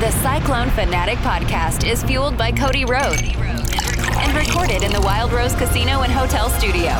[0.00, 5.54] The Cyclone Fanatic podcast is fueled by Cody Road and recorded in the Wild Rose
[5.54, 6.90] Casino and Hotel Studio.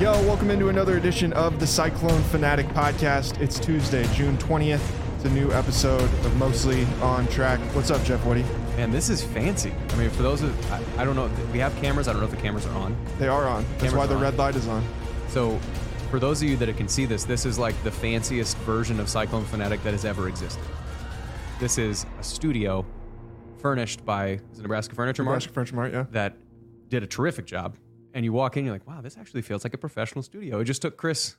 [0.00, 3.38] Yo, welcome into another edition of the Cyclone Fanatic podcast.
[3.40, 4.80] It's Tuesday, June 20th.
[5.16, 7.60] It's a new episode of Mostly on Track.
[7.74, 8.44] What's up, Jeff Woody?
[8.76, 9.72] Man, this is fancy.
[9.90, 12.08] I mean, for those of I, I don't know, we have cameras.
[12.08, 12.96] I don't know if the cameras are on.
[13.18, 13.64] They are on.
[13.72, 14.22] That's Cameras why the are on.
[14.22, 14.82] red light is on.
[15.28, 15.58] So,
[16.10, 19.08] for those of you that can see this, this is like the fanciest version of
[19.08, 20.62] Cyclone Fanatic that has ever existed.
[21.62, 22.84] This is a studio
[23.58, 26.06] furnished by is it Nebraska Furniture Mart Nebraska Furniture Mart, yeah.
[26.10, 26.36] that
[26.88, 27.76] did a terrific job.
[28.14, 30.58] And you walk in, you're like, wow, this actually feels like a professional studio.
[30.58, 31.36] It just took Chris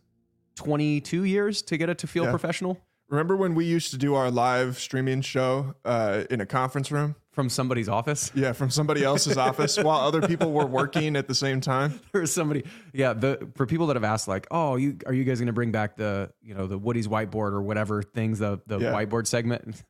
[0.55, 2.29] 22 years to get it to feel Yeah.
[2.29, 6.89] professional Remember when we used to do our live streaming show uh, in a conference
[6.89, 7.15] room?
[7.33, 8.31] from somebody's office.
[8.35, 11.99] Yeah, from somebody else's office while other people were working at the same time.
[12.13, 15.39] or somebody yeah the for people that have asked like oh you are you guys
[15.39, 18.79] going to bring back the you know the woody's whiteboard or whatever things the the
[18.79, 18.93] Yeah.
[18.93, 19.83] whiteboard segment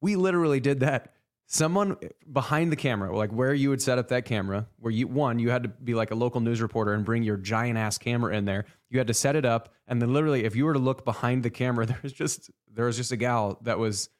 [0.00, 1.12] we literally did that
[1.46, 1.96] someone
[2.32, 5.50] behind the camera like where you would set up that camera where you one you
[5.50, 8.44] had to be like a local news reporter and bring your giant ass camera in
[8.44, 11.04] there you had to set it up and then literally if you were to look
[11.04, 14.10] behind the camera there was just there was just a gal that was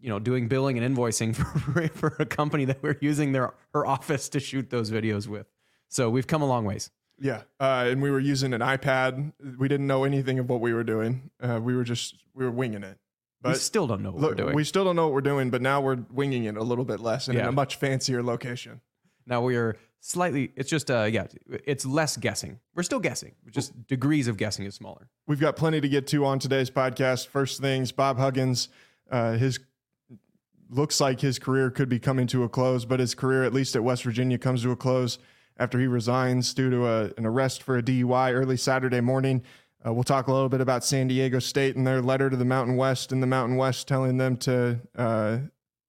[0.00, 3.86] you know doing billing and invoicing for, for a company that we're using their her
[3.86, 5.46] office to shoot those videos with
[5.88, 6.90] so we've come a long ways
[7.22, 9.32] Yeah, uh, and we were using an iPad.
[9.58, 11.30] We didn't know anything of what we were doing.
[11.38, 12.96] Uh, we were just we were winging it.
[13.44, 14.54] We still don't know what look, we're doing.
[14.54, 15.50] we still don't know what we're doing.
[15.50, 18.80] But now we're winging it a little bit less and in a much fancier location.
[19.26, 20.52] now we are slightly.
[20.56, 21.26] It's just uh yeah,
[21.64, 22.60] it's less guessing.
[22.74, 23.34] We're still guessing.
[23.50, 25.08] Just degrees of guessing is smaller.
[25.26, 27.28] We've got plenty to get to on today's podcast.
[27.28, 28.68] First things, Bob Huggins,
[29.10, 29.58] uh, his
[30.70, 33.74] looks like his career could be coming to a close, but his career, at least
[33.74, 35.18] at West Virginia, comes to a close
[35.58, 39.42] after he resigns due to a, an arrest for a DUI early Saturday morning.
[39.84, 42.44] Uh, we'll talk a little bit about San Diego State and their letter to the
[42.44, 45.38] Mountain West, and the Mountain West telling them to uh,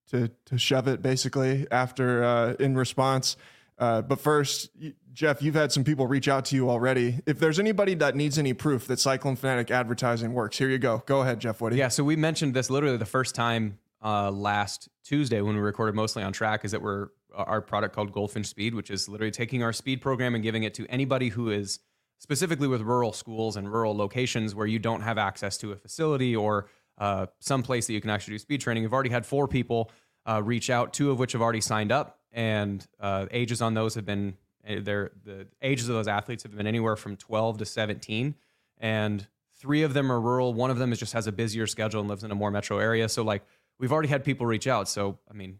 [0.10, 3.36] to to shove it basically after uh, in response.
[3.78, 4.70] Uh, but first,
[5.12, 7.20] Jeff, you've had some people reach out to you already.
[7.26, 11.02] If there's anybody that needs any proof that Cyclone Fanatic advertising works, here you go.
[11.08, 11.78] Go ahead, Jeff Woody.
[11.78, 11.88] Yeah.
[11.88, 16.22] So we mentioned this literally the first time uh, last Tuesday when we recorded mostly
[16.22, 16.64] on track.
[16.64, 20.36] Is that we're our product called Goldfinch Speed, which is literally taking our speed program
[20.36, 21.80] and giving it to anybody who is
[22.22, 26.36] specifically with rural schools and rural locations where you don't have access to a facility
[26.36, 26.68] or
[27.00, 28.84] uh, some place that you can actually do speed training.
[28.84, 29.90] We've already had four people
[30.30, 33.96] uh, reach out, two of which have already signed up, and uh, ages on those
[33.96, 34.36] have been
[34.70, 38.36] uh, they're, the ages of those athletes have been anywhere from 12 to 17,
[38.78, 39.28] and
[39.58, 40.54] three of them are rural.
[40.54, 42.78] One of them is just has a busier schedule and lives in a more metro
[42.78, 43.10] area.
[43.10, 43.42] So like
[43.80, 44.88] we've already had people reach out.
[44.88, 45.58] So I mean,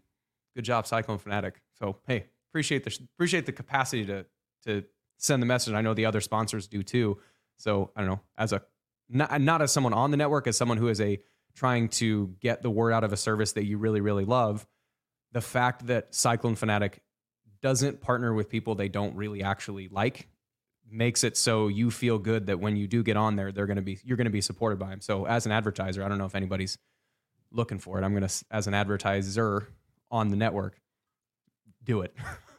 [0.54, 1.60] good job, Cyclone Fanatic.
[1.76, 4.26] So hey, appreciate the appreciate the capacity to
[4.66, 4.84] to
[5.22, 5.72] send the message.
[5.72, 7.18] I know the other sponsors do too.
[7.56, 8.62] So I don't know, as a
[9.08, 11.20] not, not as someone on the network, as someone who is a
[11.54, 14.66] trying to get the word out of a service that you really really love.
[15.32, 17.02] The fact that Cyclone Fanatic
[17.62, 20.28] doesn't partner with people they don't really actually like
[20.90, 23.76] makes it so you feel good that when you do get on there, they're going
[23.76, 25.00] to be you're going to be supported by them.
[25.00, 26.78] So as an advertiser, I don't know if anybody's
[27.52, 28.04] looking for it.
[28.04, 29.68] I'm going to as an advertiser
[30.10, 30.80] on the network,
[31.84, 32.14] do it.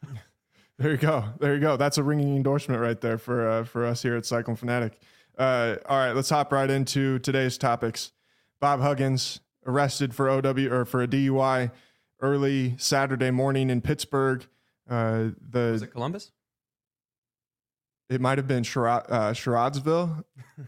[0.80, 1.26] There you go.
[1.40, 1.78] There you go.
[1.78, 5.00] That's a ringing endorsement right there for uh, for us here at Cyclone Fanatic.
[5.38, 8.12] Uh, all right, let's hop right into today's topics.
[8.60, 11.72] Bob Huggins arrested for OW or for a DUI
[12.22, 14.46] early Saturday morning in Pittsburgh.
[14.90, 16.32] Uh, the Was it Columbus?
[18.10, 20.24] it might have been Sherrod, uh, Sherrodsville.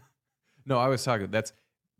[0.68, 1.30] No, I was talking.
[1.30, 1.52] That's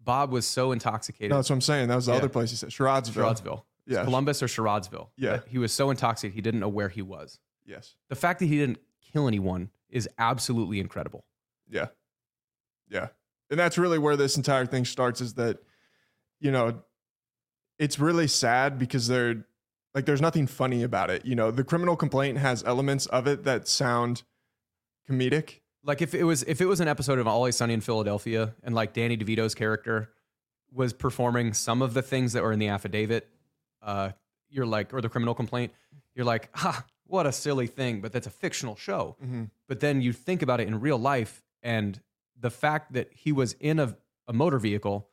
[0.02, 1.30] Bob was so intoxicated.
[1.30, 1.86] No, that's what I'm saying.
[1.86, 2.18] That was the Yeah.
[2.18, 2.70] other place he said.
[2.70, 3.12] Sherrodsville.
[3.14, 3.62] Sherrodsville.
[3.86, 4.02] Yeah.
[4.02, 5.10] Columbus or Sherrodsville.
[5.16, 5.36] Yeah.
[5.36, 7.38] That He was so intoxicated he didn't know where he was.
[7.66, 7.96] Yes.
[8.08, 8.78] The fact that he didn't
[9.12, 11.24] kill anyone is absolutely incredible.
[11.68, 11.86] Yeah.
[12.88, 13.08] Yeah.
[13.50, 15.58] And that's really where this entire thing starts is that,
[16.40, 16.82] you know,
[17.78, 19.46] it's really sad because they're
[19.94, 21.24] like, there's nothing funny about it.
[21.24, 24.22] You know, the criminal complaint has elements of it that sound
[25.08, 25.60] comedic.
[25.82, 28.74] Like if it was if it was an episode of Always Sunny in Philadelphia and
[28.74, 30.10] like Danny DeVito's character
[30.72, 33.28] was performing some of the things that were in the affidavit,
[33.82, 34.10] uh,
[34.48, 35.72] you're like, or the criminal complaint,
[36.14, 39.16] you're like, ha, what a silly thing, but that's a fictional show.
[39.68, 42.00] But then you think about it in real life, and
[42.38, 43.96] the fact that he was in a,
[44.28, 45.08] a motor vehicle,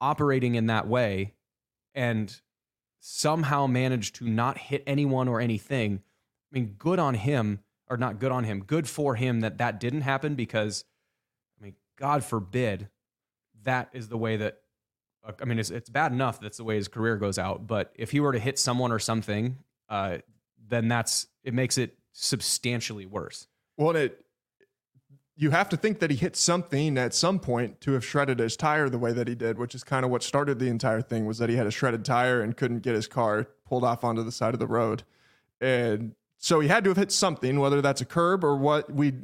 [0.00, 1.34] operating in that way
[1.94, 2.40] and
[3.00, 6.02] somehow managed to not hit anyone or anything.
[6.50, 9.80] I mean, good on him, or not good on him, good for him that that
[9.80, 10.84] didn't happen because,
[11.58, 12.88] I mean, God forbid
[13.62, 14.58] that is the way that,
[15.40, 18.10] I mean, it's, it's bad enough that's the way his career goes out, but if
[18.10, 20.18] he were to hit someone or something, uh,
[20.70, 23.46] then that's, it makes it substantially worse.
[23.76, 24.24] Well, it,
[25.36, 28.56] you have to think that he hit something at some point to have shredded his
[28.56, 31.24] tire the way that he did, which is kind of what started the entire thing
[31.24, 34.22] was that he had a shredded tire and couldn't get his car pulled off onto
[34.22, 35.02] the side of the road.
[35.60, 39.14] And so he had to have hit something, whether that's a curb or what we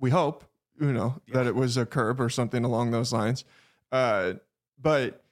[0.00, 0.44] we hope,
[0.80, 1.34] you know, yeah.
[1.34, 3.44] that it was a curb or something along those lines.
[3.90, 4.34] Uh,
[4.80, 5.22] but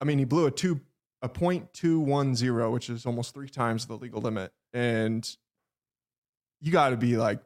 [0.00, 0.80] I mean, he blew a two
[1.22, 5.36] a point two one zero, which is almost three times the legal limit, and
[6.60, 7.40] you got to be like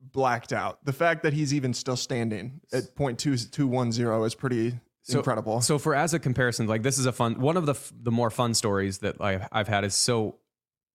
[0.00, 0.84] blacked out.
[0.84, 4.80] The fact that he's even still standing at point two two one zero is pretty
[5.02, 5.60] so, incredible.
[5.60, 8.30] So for as a comparison, like this is a fun one of the the more
[8.30, 10.38] fun stories that I've, I've had is so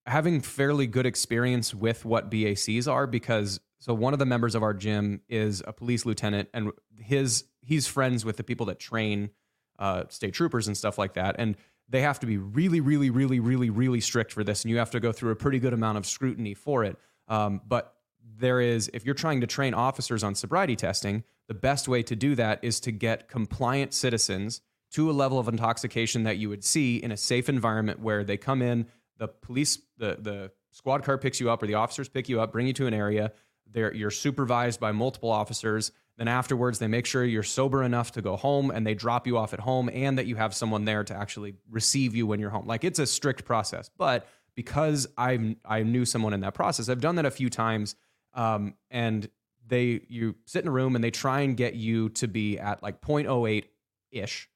[0.05, 4.63] having fairly good experience with what BACs are because so one of the members of
[4.63, 9.29] our gym is a police lieutenant and his he's friends with the people that train
[9.77, 11.55] uh, state troopers and stuff like that and
[11.89, 14.91] they have to be really really really really really strict for this and you have
[14.91, 16.97] to go through a pretty good amount of scrutiny for it
[17.27, 17.95] um, but
[18.39, 22.15] there is, if you're trying to train officers on sobriety testing, the best way to
[22.15, 26.63] do that is to get compliant citizens to a level of intoxication that you would
[26.63, 28.87] see in a safe environment where they come in,
[29.17, 32.51] the police, the, the squad car picks you up or the officers pick you up,
[32.51, 33.31] bring you to an area.
[33.71, 35.91] They're, you're supervised by multiple officers.
[36.19, 39.37] Then afterwards, they make sure you're sober enough to go home and they drop you
[39.37, 42.49] off at home and that you have someone there to actually receive you when you're
[42.49, 42.67] home.
[42.67, 43.89] Like it's a strict process.
[43.97, 47.95] But because I I knew someone in that process, I've done that a few times
[48.33, 49.29] um, and
[49.65, 52.83] they you sit in a room and they try and get you to be at
[52.83, 53.63] like 0.08
[54.11, 54.49] ish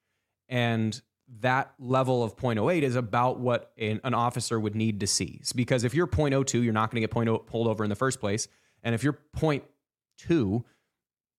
[0.50, 1.00] and
[1.40, 5.84] that level of 0.08 is about what an, an, officer would need to see because
[5.84, 8.48] if you're 0.02 you're not going to get 0.0 pulled over in the first place
[8.82, 10.64] and if you're 0.2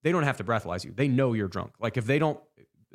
[0.05, 2.39] they don't have to breathalyze you they know you're drunk like if they don't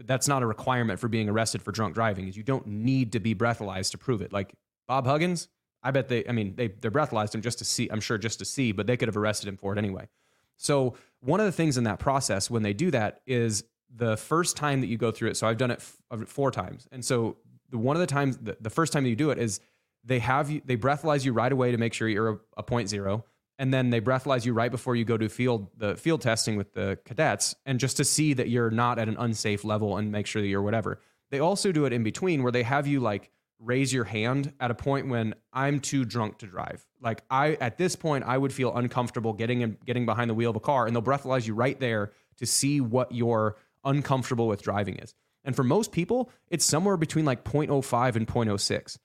[0.07, 3.21] that's not a requirement for being arrested for drunk driving is you don't need to
[3.21, 4.55] be breathalyzed to prove it like
[4.89, 5.49] bob huggins
[5.83, 8.39] I bet they, I mean, they, they breathalyzed him just to see, I'm sure just
[8.41, 10.09] to see, but they could have arrested him for it anyway.
[10.57, 13.65] So, one of the things in that process when they do that is
[13.95, 15.37] the first time that you go through it.
[15.37, 16.87] So, I've done it f- four times.
[16.93, 17.39] And so,
[17.71, 19.61] the, one of the times, the, the first time that you do it is
[20.05, 22.91] they have you, they breathalyze you right away to make sure you're a, a point
[22.91, 23.25] zero.
[23.61, 26.73] And then they breathalyze you right before you go to field, the field testing with
[26.73, 30.27] the cadets, and just to see that you're not at an unsafe level and make
[30.27, 30.99] sure that you're whatever.
[31.31, 34.71] They also do it in between where they have you like, raise your hand at
[34.71, 36.87] a point when I'm too drunk to drive.
[37.03, 40.49] Like I at this point I would feel uncomfortable getting in, getting behind the wheel
[40.49, 44.63] of a car and they'll breathalyze you right there to see what your uncomfortable with
[44.63, 45.15] driving is.
[45.45, 48.97] And for most people, it's somewhere between like 0.05 and 0.06.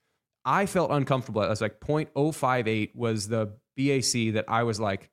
[0.46, 1.42] I felt uncomfortable.
[1.42, 5.10] I was like 0.058 was the BAC that I was like,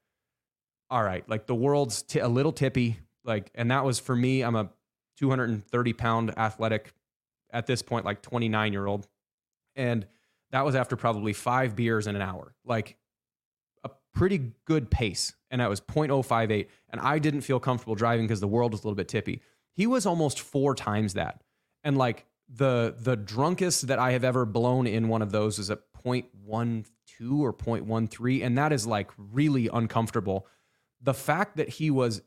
[0.90, 3.00] all right, like the world's t- a little tippy.
[3.24, 4.70] Like, and that was for me, I'm a
[5.18, 6.94] 230 pound athletic
[7.52, 9.08] at this point, like 29 year old
[9.76, 10.06] and
[10.52, 12.98] that was after probably five beers in an hour, like
[13.84, 15.34] a pretty good pace.
[15.50, 16.68] And that was 0.058.
[16.90, 19.42] And I didn't feel comfortable driving because the world was a little bit tippy.
[19.76, 21.42] He was almost four times that.
[21.84, 25.72] And like the the drunkest that I have ever blown in one of those is
[25.72, 26.86] at 0.12
[27.22, 28.44] or 0.13.
[28.44, 30.48] And that is like really uncomfortable.
[31.02, 32.22] The fact that he was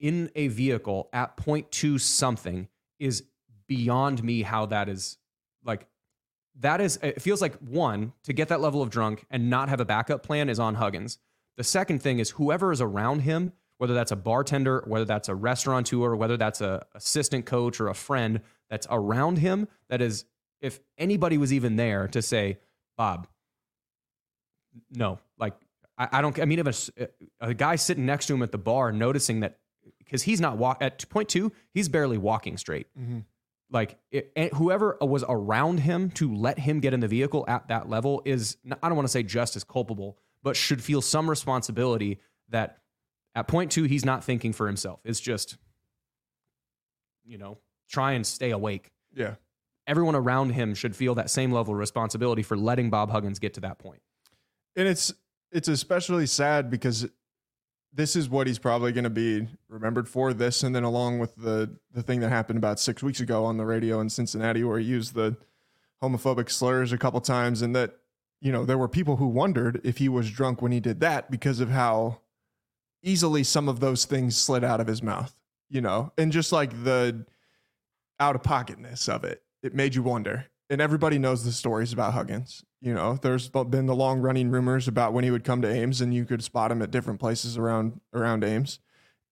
[0.00, 2.68] in a vehicle at 0.2 something
[2.98, 3.24] is
[3.66, 5.18] beyond me how that is
[5.64, 5.86] like
[6.60, 9.80] that is it feels like one to get that level of drunk and not have
[9.80, 11.18] a backup plan is on Huggins.
[11.56, 15.34] The second thing is whoever is around him, whether that's a bartender, whether that's a
[15.34, 20.24] restaurateur, whether that's a assistant coach or a friend that's around him, that is
[20.60, 22.58] if anybody was even there to say,
[22.96, 23.26] Bob,
[24.90, 25.54] no, like
[25.98, 26.38] I, I don't.
[26.40, 27.08] I mean, if a,
[27.40, 29.58] a, guy sitting next to him at the bar noticing that
[29.98, 32.86] because he's not walk at point two, he's barely walking straight.
[32.98, 33.20] Mm-hmm
[33.72, 37.88] like it, whoever was around him to let him get in the vehicle at that
[37.88, 42.20] level is I don't want to say just as culpable, but should feel some responsibility
[42.50, 42.78] that
[43.34, 45.00] at point two he's not thinking for himself.
[45.04, 45.56] It's just
[47.24, 48.92] you know try and stay awake.
[49.14, 49.34] Yeah.
[49.86, 53.54] Everyone around him should feel that same level of responsibility for letting Bob Huggins get
[53.54, 54.00] to that point.
[54.76, 55.12] And it's
[55.50, 57.06] it's especially sad because
[57.92, 61.36] this is what he's probably going to be remembered for this and then along with
[61.36, 64.78] the the thing that happened about six weeks ago on the radio in cincinnati where
[64.78, 65.36] he used the
[66.02, 67.98] homophobic slurs a couple times and that
[68.40, 71.30] you know there were people who wondered if he was drunk when he did that
[71.30, 72.18] because of how
[73.02, 75.34] easily some of those things slid out of his mouth
[75.68, 77.26] you know and just like the
[78.22, 80.46] out of pocketness of it, it made you wonder.
[80.72, 82.64] And everybody knows the stories about Huggins.
[82.80, 86.00] You know, there's been the long running rumors about when he would come to Ames
[86.00, 88.78] and you could spot him at different places around around Ames.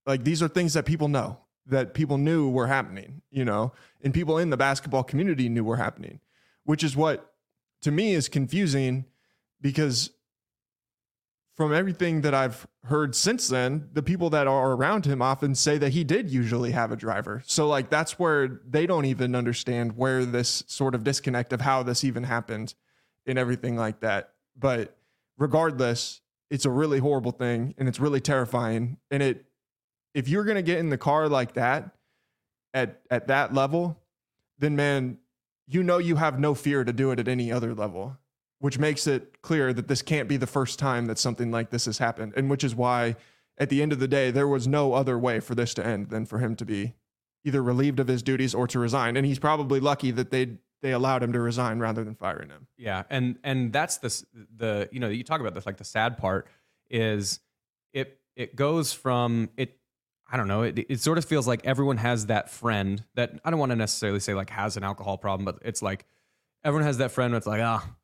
[0.04, 4.12] Like these are things that people know, that people knew were happening, you know, and
[4.12, 6.20] people in the basketball community knew were happening,
[6.64, 7.32] which is what
[7.80, 9.06] to me is confusing
[9.62, 10.10] because
[11.60, 15.76] from everything that I've heard since then, the people that are around him often say
[15.76, 17.42] that he did usually have a driver.
[17.44, 21.82] So, like, that's where they don't even understand where this sort of disconnect of how
[21.82, 22.74] this even happened
[23.26, 24.32] and everything like that.
[24.58, 24.96] But
[25.36, 28.96] regardless, it's a really horrible thing and it's really terrifying.
[29.10, 29.44] And it,
[30.14, 31.90] if you're going to get in the car like that
[32.72, 33.98] at, at that level,
[34.58, 35.18] then man,
[35.68, 38.16] you know you have no fear to do it at any other level
[38.60, 41.86] which makes it clear that this can't be the first time that something like this
[41.86, 42.34] has happened.
[42.36, 43.16] And which is why,
[43.58, 46.10] at the end of the day, there was no other way for this to end
[46.10, 46.94] than for him to be
[47.44, 49.16] either relieved of his duties or to resign.
[49.16, 52.66] And he's probably lucky that they they allowed him to resign rather than firing him.
[52.76, 54.24] Yeah, and and that's the
[54.56, 56.46] the you know you talk about this like the sad part
[56.88, 57.40] is
[57.92, 59.78] it it goes from it
[60.30, 63.50] I don't know it it sort of feels like everyone has that friend that I
[63.50, 66.06] don't want to necessarily say like has an alcohol problem but it's like
[66.64, 67.94] everyone has that friend that's like ah oh,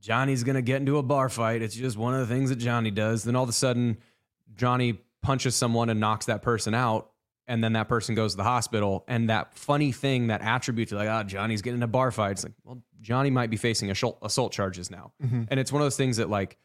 [0.00, 1.62] Johnny's going to get into a bar fight.
[1.62, 3.24] It's just one of the things that Johnny does.
[3.24, 3.98] Then all of a sudden,
[4.54, 7.10] Johnny punches someone and knocks that person out.
[7.46, 9.04] And then that person goes to the hospital.
[9.08, 12.32] And that funny thing, that attribute to like, oh, Johnny's getting in a bar fight.
[12.32, 15.12] It's like, well, Johnny might be facing assault, assault charges now.
[15.22, 15.44] Mm-hmm.
[15.48, 16.58] And it's one of those things that like,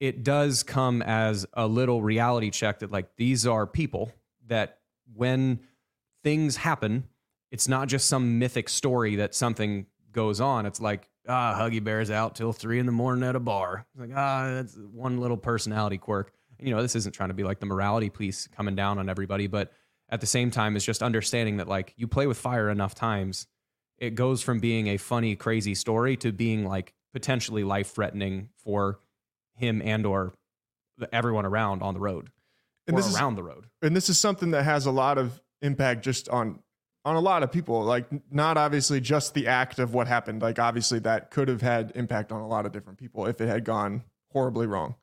[0.00, 4.10] it does come as a little reality check that like these are people
[4.46, 4.78] that
[5.14, 5.60] when
[6.24, 7.04] things happen,
[7.50, 10.64] it's not just some mythic story that something goes on.
[10.64, 13.86] It's like ah, Huggy Bear's out till three in the morning at a bar.
[13.94, 16.32] It's like, ah, that's one little personality quirk.
[16.58, 19.46] You know, this isn't trying to be like the morality police coming down on everybody,
[19.46, 19.72] but
[20.10, 23.46] at the same time, it's just understanding that like you play with fire enough times,
[23.96, 28.98] it goes from being a funny, crazy story to being like potentially life threatening for
[29.56, 30.34] him and or
[31.12, 32.30] everyone around on the road
[32.86, 33.66] and or around is, the road.
[33.82, 36.60] And this is something that has a lot of impact just on
[37.10, 40.40] on a lot of people like not obviously just the act of what happened.
[40.40, 43.48] Like obviously that could have had impact on a lot of different people if it
[43.48, 44.94] had gone horribly wrong.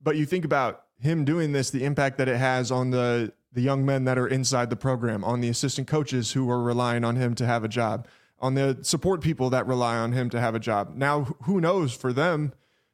[0.00, 3.60] But you think about him doing this the impact that it has on the the
[3.60, 7.16] young men that are inside the program on the assistant coaches who are relying on
[7.16, 8.06] him to have a job
[8.38, 10.94] on the support people that rely on him to have a job.
[10.94, 12.52] Now who knows for them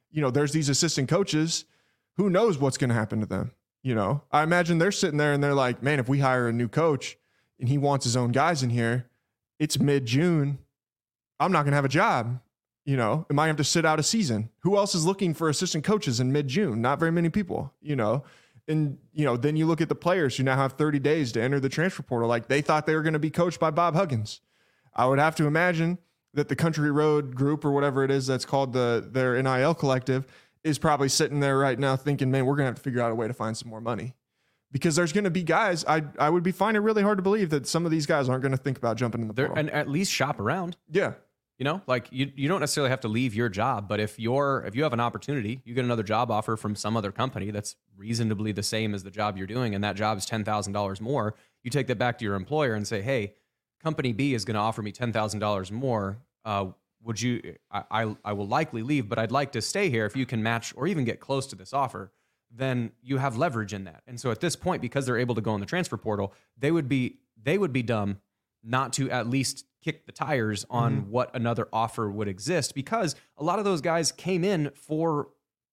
[0.09, 1.65] you know there's these assistant coaches
[2.17, 3.51] who knows what's going to happen to them
[3.81, 4.23] you know?
[4.29, 7.15] I imagine they're sitting there and they're like man if we hire a new coach
[7.59, 9.09] and he wants his own guys in here,
[9.59, 10.59] it's mid June.
[11.39, 12.39] I'm not going to have a job.
[12.85, 14.49] You know, am I going to have to sit out a season?
[14.59, 16.81] Who else is looking for assistant coaches in mid June?
[16.81, 18.23] Not very many people, you know.
[18.67, 21.41] And, you know, then you look at the players who now have 30 days to
[21.41, 22.29] enter the transfer portal.
[22.29, 24.41] Like they thought they were going to be coached by Bob Huggins.
[24.95, 25.97] I would have to imagine
[26.33, 30.25] that the Country Road group or whatever it is that's called the their NIL collective
[30.63, 33.11] is probably sitting there right now thinking, man, we're going to have to figure out
[33.11, 34.13] a way to find some more money
[34.71, 35.83] because there's going to be guys.
[35.85, 38.29] I I would be finding it really hard to believe that some of these guys
[38.29, 39.57] aren't going to think about jumping in the portal.
[39.57, 40.77] and at least shop around.
[40.91, 41.13] Yeah,
[41.57, 44.63] you know, like you you don't necessarily have to leave your job, but if you're
[44.67, 47.75] if you have an opportunity, you get another job offer from some other company that's
[47.97, 51.01] reasonably the same as the job you're doing, and that job is ten thousand dollars
[51.01, 51.35] more.
[51.63, 53.35] You take that back to your employer and say, hey.
[53.81, 56.17] Company B is going to offer me ten thousand dollars more.
[56.43, 56.65] Uh,
[57.01, 57.55] would you?
[57.71, 60.43] I, I I will likely leave, but I'd like to stay here if you can
[60.43, 62.11] match or even get close to this offer
[62.51, 64.01] then you have leverage in that.
[64.07, 66.71] And so at this point, because they're able to go in the transfer portal, they
[66.71, 68.19] would be they would be dumb
[68.63, 71.11] not to at least kick the tires on mm-hmm.
[71.11, 75.29] what another offer would exist because a lot of those guys came in for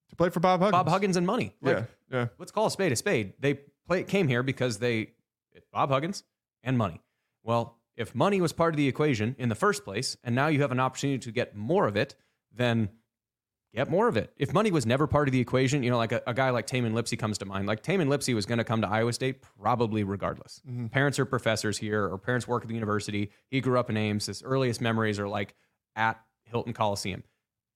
[0.09, 1.53] to play for Bob Huggins, Bob Huggins and money.
[1.61, 1.77] Like,
[2.09, 2.27] yeah, yeah.
[2.37, 3.33] Let's call a spade a spade.
[3.39, 5.11] They play came here because they
[5.73, 6.23] Bob Huggins
[6.63, 7.01] and money.
[7.43, 10.61] Well, if money was part of the equation in the first place, and now you
[10.61, 12.15] have an opportunity to get more of it,
[12.53, 12.89] then
[13.77, 14.33] get more of it.
[14.37, 16.65] If money was never part of the equation, you know, like a, a guy like
[16.65, 17.67] Tamin Lipsey comes to mind.
[17.67, 20.61] Like Tamin Lipsey was going to come to Iowa State probably regardless.
[20.67, 20.87] Mm-hmm.
[20.87, 23.29] Parents are professors here, or parents work at the university.
[23.51, 24.25] He grew up in Ames.
[24.25, 25.53] His earliest memories are like
[25.95, 27.23] at Hilton Coliseum.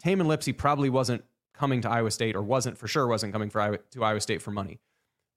[0.04, 3.62] Tamin Lipsey probably wasn't coming to Iowa State, or wasn't for sure wasn't coming for
[3.62, 4.80] Iowa, to Iowa State for money.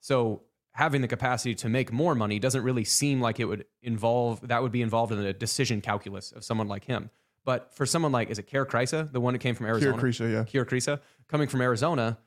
[0.01, 4.49] So having the capacity to make more money doesn't really seem like it would involve
[4.49, 7.11] that would be involved in the decision calculus of someone like him.
[7.45, 9.97] But for someone like, is it Kerr Kriisa, the one who came from Arizona?
[9.97, 10.45] Kerr Kriisa, yeah.
[10.45, 12.19] Kerr Kriisa, coming from Arizona,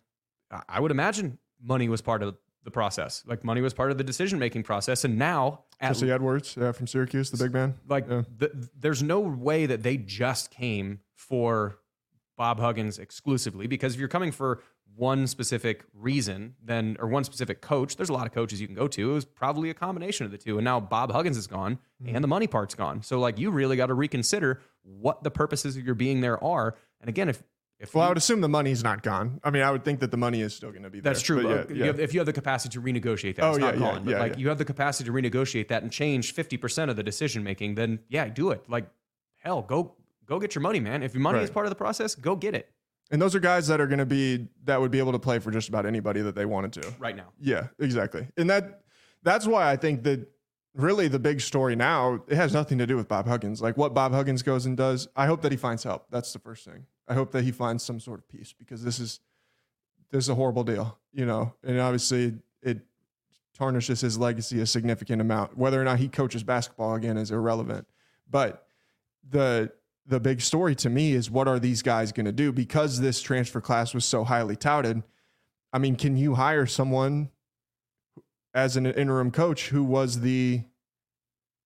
[0.70, 3.24] I would imagine money was part of the process.
[3.26, 5.04] Like money was part of the decision making process.
[5.04, 7.76] And now, at, Jesse Edwards, yeah, from Syracuse, the big man.
[7.88, 8.24] Like, yeah.
[8.38, 11.80] the, there's no way that they just came for
[12.38, 14.62] Bob Huggins exclusively because if you're coming for
[14.96, 17.98] one specific reason, then or one specific coach.
[17.98, 19.12] There's a lot of coaches you can go to.
[19.12, 20.58] It was probably a combination of the two.
[20.58, 22.16] And now Bob Huggins is gone Mm-hmm.
[22.16, 23.02] and the money part's gone.
[23.02, 26.76] So like you really got to reconsider what the purposes of your being there are.
[27.02, 27.44] And again, if
[27.80, 29.40] if Well, I would assume the money's not gone.
[29.44, 31.12] I mean, I would think that the money is still going to be there.
[31.14, 31.44] that's true.
[31.44, 31.86] But yeah, you yeah.
[31.88, 34.04] have- if you have the capacity to renegotiate that, Oh, it's yeah, not gone.
[34.04, 37.44] But like you have the capacity to renegotiate that and change 50% of the decision
[37.44, 38.68] making, then yeah, do it.
[38.68, 38.90] Like
[39.36, 41.04] hell, go go get your money, man.
[41.04, 42.70] If your money is part of the process, go get it
[43.12, 45.40] and those are guys that are going to be that would be able to play
[45.40, 46.94] for just about anybody that they wanted to.
[47.00, 47.28] right now.
[47.40, 48.28] Yeah, exactly.
[48.38, 48.82] And that
[49.24, 50.28] that's why I think that
[50.78, 53.62] really the big story now it has nothing to do with Bob Huggins.
[53.62, 56.06] Like what Bob Huggins goes and does, I hope that he finds help.
[56.10, 56.86] That's the first thing.
[57.08, 59.20] I hope that he finds some sort of peace because this is
[60.12, 61.54] this is a horrible deal, you know.
[61.64, 62.80] And obviously it
[63.58, 65.58] tarnishes his legacy a significant amount.
[65.58, 67.88] Whether or not he coaches basketball again is irrelevant.
[68.30, 68.68] But
[69.30, 69.72] the
[70.06, 73.22] the big story to me is what are these guys going to do because this
[73.22, 75.04] transfer class was so highly touted.
[75.74, 77.30] I mean, can you hire someone
[78.58, 80.64] as an interim coach who was the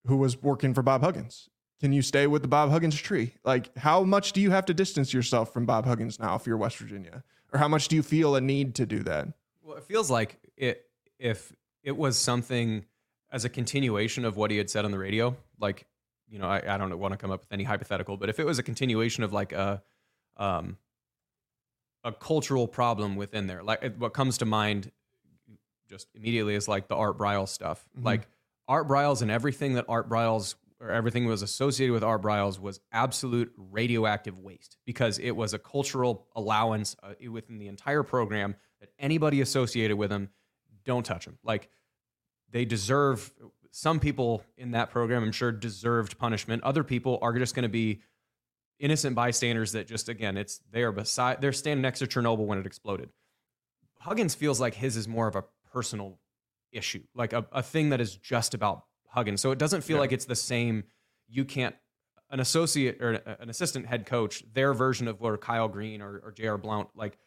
[0.06, 1.48] who was working for Bob Huggins?
[1.80, 3.32] Can you stay with the Bob Huggins tree?
[3.44, 6.58] Like, how much do you have to distance yourself from Bob Huggins now if you're
[6.58, 7.24] West Virginia?
[7.50, 9.28] Or how much do you feel a need to do that?
[9.62, 10.84] Well, it feels like it
[11.18, 12.84] if it was something
[13.30, 15.86] as a continuation of what he had said on the radio, like
[16.28, 18.44] you know, I, I don't want to come up with any hypothetical, but if it
[18.44, 19.82] was a continuation of like a
[20.36, 20.76] um
[22.04, 24.90] a cultural problem within there, like what comes to mind
[25.92, 27.86] just immediately is like the Art Briles stuff.
[27.96, 28.04] Mhm.
[28.04, 28.26] Like
[28.66, 32.80] Art Briles and everything that Art Briles or everything was associated with Art Briles was
[32.92, 38.88] absolute radioactive waste because it was a cultural allowance uh, within the entire program that
[38.98, 40.30] anybody associated with him
[40.84, 41.38] don't touch him.
[41.44, 41.68] Like
[42.50, 43.30] they deserve
[43.70, 46.62] some people in that program, I'm sure, deserved punishment.
[46.62, 48.00] Other people are just going to be
[48.78, 52.58] innocent bystanders that just again, it's they are beside they're standing next to Chernobyl when
[52.58, 53.10] it exploded.
[54.00, 56.18] Huggins feels like his is more of a personal
[56.72, 59.40] issue, like a, a thing that is just about Huggins.
[59.40, 60.00] So it doesn't feel Yeah.
[60.02, 60.84] like it's the same.
[61.28, 61.74] You can't
[62.30, 66.32] an associate or an assistant head coach, their version of where Kyle Green or, or
[66.32, 66.56] J.R.
[66.56, 67.18] Blount, like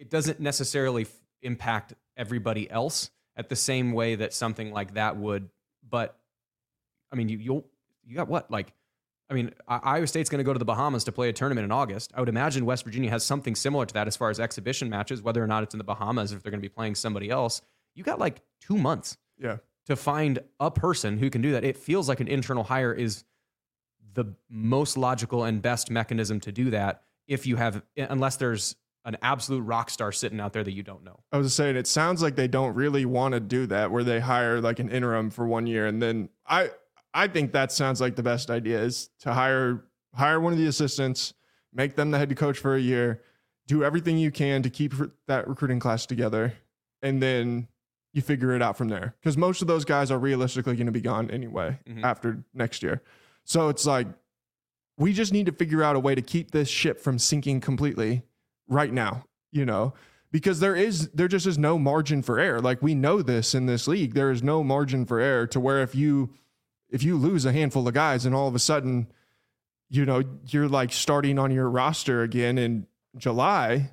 [0.00, 5.16] it doesn't necessarily f- impact everybody else at the same way that something like that
[5.16, 5.48] would.
[5.88, 6.18] But
[7.12, 7.64] I mean, you you'll
[8.04, 8.72] you got what like.
[9.30, 11.70] I mean, Iowa State's going to go to the Bahamas to play a tournament in
[11.70, 12.10] August.
[12.14, 15.20] I would imagine West Virginia has something similar to that as far as exhibition matches,
[15.20, 17.60] whether or not it's in the Bahamas, if they're going to be playing somebody else.
[17.98, 19.56] You got like two months Yeah.
[19.86, 21.64] to find a person who can do that.
[21.64, 23.24] It feels like an internal hire is
[24.14, 29.16] the most logical and best mechanism to do that if you have, unless there's an
[29.22, 31.18] absolute rock star sitting out there that you don't know.
[31.32, 34.04] I was just saying, it sounds like they don't really want to do that, where
[34.04, 36.70] they hire like an interim for one year, and then I,
[37.14, 39.84] I think that sounds like the best idea is to hire
[40.14, 41.34] hire one of the assistants,
[41.72, 43.22] make them the head coach for a year,
[43.66, 44.94] do everything you can to keep
[45.26, 46.54] that recruiting class together,
[47.02, 47.68] and then
[48.12, 49.14] you figure it out from there.
[49.20, 52.02] Because most of those guys are realistically going to be gone anyway Mhm.
[52.04, 53.02] after next year.
[53.44, 54.06] So it's like
[54.96, 58.22] we just need to figure out a way to keep this ship from sinking completely
[58.66, 59.94] right now, you know,
[60.32, 62.60] because there is there just is no margin for error.
[62.60, 65.82] Like we know this in this league, there is no margin for error to where
[65.82, 66.34] if you
[66.90, 69.06] if you lose a handful of guys and all of a sudden,
[69.90, 73.92] you know, you're like starting on your roster again in July,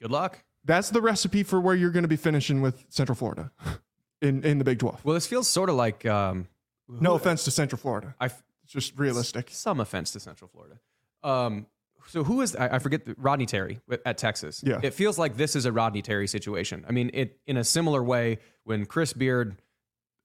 [0.00, 0.42] Good luck.
[0.70, 3.50] That's the recipe for where you're going to be finishing with Central Florida
[4.22, 5.04] in in the Big 12.
[5.04, 6.48] Well, this feels sort of like, um,
[6.88, 8.14] No offense to Central Florida.
[8.20, 9.48] I It's just realistic.
[9.50, 10.78] some offense to Central Florida.
[11.22, 11.66] Um,
[12.06, 14.62] so who is I, I forget the, Rodney Terry at Texas?
[14.66, 14.80] Yeah.
[14.82, 16.84] it feels like this is a Rodney Terry situation.
[16.88, 19.56] I mean, it in a similar way when Chris Beard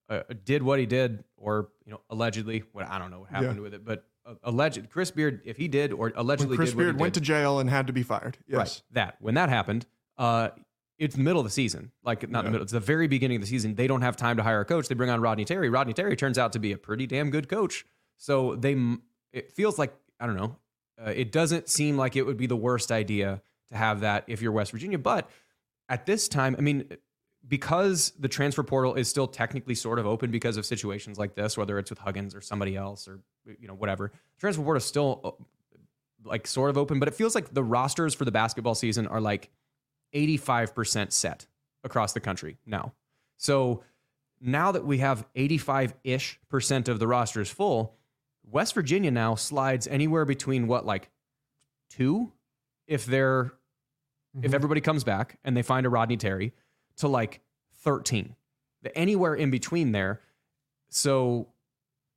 [0.09, 3.55] uh, did what he did, or you know, allegedly, what I don't know what happened
[3.57, 3.61] Yeah.
[3.61, 6.77] with it, but uh, alleged Chris Beard, if he did or allegedly When Chris did
[6.77, 8.37] what he Beard went to jail and had to be fired.
[8.47, 8.57] Yes.
[8.57, 8.81] Right.
[8.91, 9.85] That when that happened,
[10.17, 10.49] uh,
[10.97, 11.91] it's the middle of the season.
[12.03, 12.63] Like not the middle.
[12.63, 13.75] It's the very beginning of the season.
[13.75, 14.87] They don't have time to hire a coach.
[14.87, 15.69] They bring on Rodney Terry.
[15.69, 17.85] Rodney Terry turns out to be a pretty damn good coach.
[18.17, 18.77] So they,
[19.33, 20.55] it feels like I don't know.
[21.03, 24.41] Uh, it doesn't seem like it would be the worst idea to have that if
[24.41, 24.97] you're West Virginia.
[24.97, 25.29] But
[25.89, 26.85] at this time, I mean,
[27.47, 31.57] because the transfer portal is still technically sort of open because of situations like this,
[31.57, 35.21] whether it's with Huggins or somebody else or you know whatever, transfer portal is still
[35.23, 35.31] uh,
[36.23, 36.99] like sort of open.
[36.99, 39.49] But it feels like the rosters for the basketball season are like
[40.15, 41.45] 85% set
[41.83, 42.93] across the country now.
[43.37, 43.83] So
[44.41, 47.95] now that we have 85 ish percent of the rosters full,
[48.49, 51.09] West Virginia now slides anywhere between what, like
[51.89, 52.31] two,
[52.87, 53.53] if they're,
[54.41, 54.55] if Mhm.
[54.55, 56.53] everybody comes back and they find a Rodney Terry,
[56.97, 57.41] to like
[57.73, 58.35] 13.
[58.83, 60.21] The, anywhere in between there.
[60.89, 61.49] So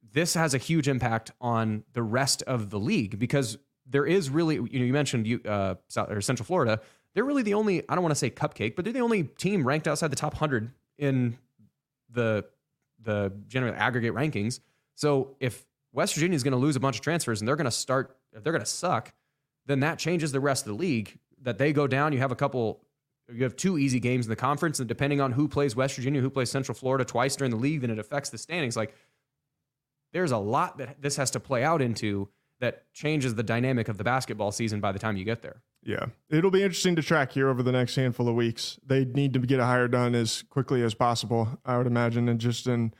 [0.03, 4.57] this has a huge impact on the rest of the league because there is really,
[4.57, 6.81] you know, you mentioned you, uh, South, or Central Florida.
[7.15, 9.67] They're really the only, I don't want to say cupcake, but they're the only team
[9.67, 11.39] ranked outside the top 100 in
[12.11, 12.45] the
[13.03, 14.61] the general aggregate rankings.
[14.95, 17.65] So if West Virginia is going to lose a bunch of transfers and they're going
[17.65, 19.13] to start, if they're going to suck,
[19.67, 21.19] then that changes the rest of the league.
[21.43, 22.81] That they go down, you have a couple,
[23.33, 26.21] you have two easy games in the conference, and depending on who plays West Virginia,
[26.21, 28.77] who plays Central Florida twice during the league, then it affects the standings.
[28.77, 28.95] Like
[30.13, 32.29] there's a lot that this has to play out into
[32.61, 35.63] that changes the dynamic of the basketball season by the time you get there.
[35.83, 38.79] Yeah, it'll be interesting to track here over the next handful of weeks.
[38.87, 42.39] They need to get a hire done as quickly as possible, I would imagine, and
[42.41, 42.93] just in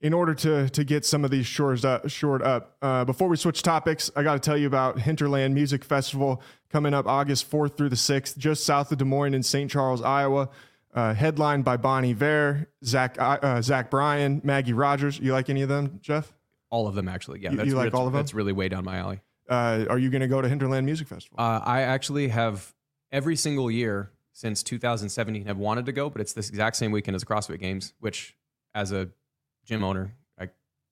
[0.00, 2.76] in order to to get some of these shores up, shored up.
[2.82, 6.94] Uh, before we switch topics, I got to tell you about Hinterland Music Festival coming
[6.94, 9.70] up August fourth through the sixth, just south of Des Moines in St.
[9.70, 10.48] Charles, Iowa.
[10.94, 15.18] Uh, headlined by Bon Iver, Zach uh, Zach Bryan, Maggie Rogers.
[15.20, 16.32] You like any of them, Jeff?
[16.70, 17.40] All of them, actually.
[17.40, 18.22] Yeah, You- that's you like all of them?
[18.22, 19.20] That's really way down my alley.
[19.48, 21.36] Uh, are you going to go to Hinterland Music Festival?
[21.38, 22.74] Uh, I actually have
[23.10, 27.14] every single year since 2017 have wanted to go, but it's this exact same weekend
[27.14, 28.36] as CrossFit Games, which
[28.74, 29.08] as a
[29.64, 30.50] gym owner, I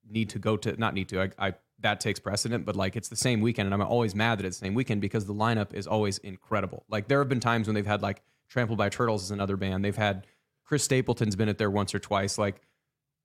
[0.09, 0.77] need to go to.
[0.81, 1.23] Not need to.
[1.23, 4.39] I, I that takes precedent, but like it's the same weekend, and I'm always mad
[4.39, 6.85] that it's the same weekend because the lineup is always incredible.
[6.89, 9.85] Like there have been times when they've had like Trampled by Turtles as another band.
[9.85, 10.27] They've had
[10.65, 12.39] Chris Stapleton's been at there once or twice.
[12.39, 12.63] Like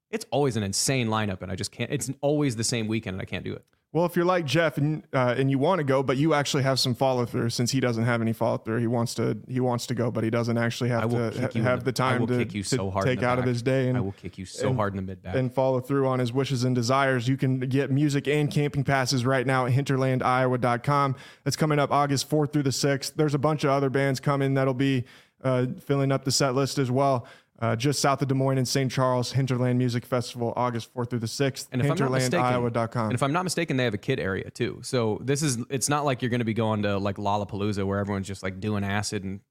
[0.10, 1.92] it's always an insane lineup, and I just can't.
[1.92, 3.64] It's always the same weekend, and I can't do it.
[3.94, 6.64] Well, if you're like Jeff and uh, and you want to go, but you actually
[6.64, 9.60] have some follow through, since he doesn't have any follow through, he wants to he
[9.60, 12.38] wants to go, but he doesn't actually have to ha- have the, I time to,
[12.38, 13.50] kick you to so take the out of back.
[13.50, 13.90] his day.
[13.90, 15.36] And I will kick you so and- hard in the mid back.
[15.36, 17.28] and follow through on his wishes and desires.
[17.28, 21.16] You can get music and camping passes right now at hinterlandiowa.com.
[21.44, 23.16] That's coming up August 4th through the 6th.
[23.16, 25.04] There's a bunch of other bands coming that'll be
[25.44, 27.26] uh, filling up the set list as well.
[27.62, 28.92] Uh, just south of Des Moines in St.
[28.92, 31.68] Charles, Hinterland Music Festival, August 4th through the 6th.
[31.72, 33.06] And if I'm not mistaken, hinterlandiowa.com.
[33.06, 34.80] and if I'm not mistaken, they have a kid area too.
[34.82, 38.00] So this is it's not like you're going to be going to like Lollapalooza where
[38.00, 39.42] everyone's just like doing acid and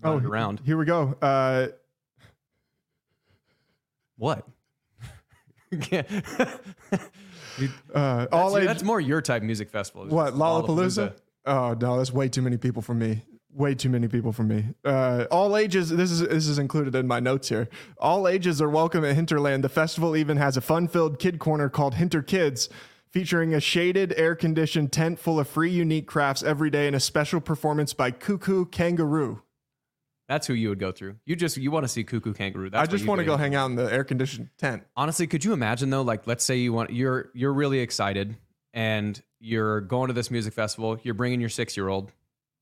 [0.00, 0.60] running around.
[0.64, 1.16] Here we go.
[1.20, 1.68] Uh,
[4.16, 4.46] What?
[5.70, 5.94] Dude,
[7.94, 10.06] uh, all that's, age, that's more your type music festival.
[10.06, 11.14] What Lollapalooza?
[11.44, 13.22] Oh no, that's way too many people for me.
[13.56, 14.66] Way too many people for me.
[14.84, 15.88] Uh, all ages.
[15.88, 17.70] This is this is included in my notes here.
[17.96, 19.64] All ages are welcome at Hinterland.
[19.64, 22.68] The festival even has a fun-filled kid corner called Hinter Kids,
[23.08, 27.40] featuring a shaded, air-conditioned tent full of free, unique crafts every day, and a special
[27.40, 29.40] performance by Koo Koo Kangaroo.
[30.28, 31.16] That's who you would go through.
[31.24, 32.68] You just you want to see Koo Koo Kangaroo.
[32.68, 34.82] That's I just want to go hang out in the air-conditioned tent.
[34.94, 38.36] honestly could you imagine though like let's say you want you're you're really excited
[38.74, 42.12] and you're going to this music festival you're bringing your six year old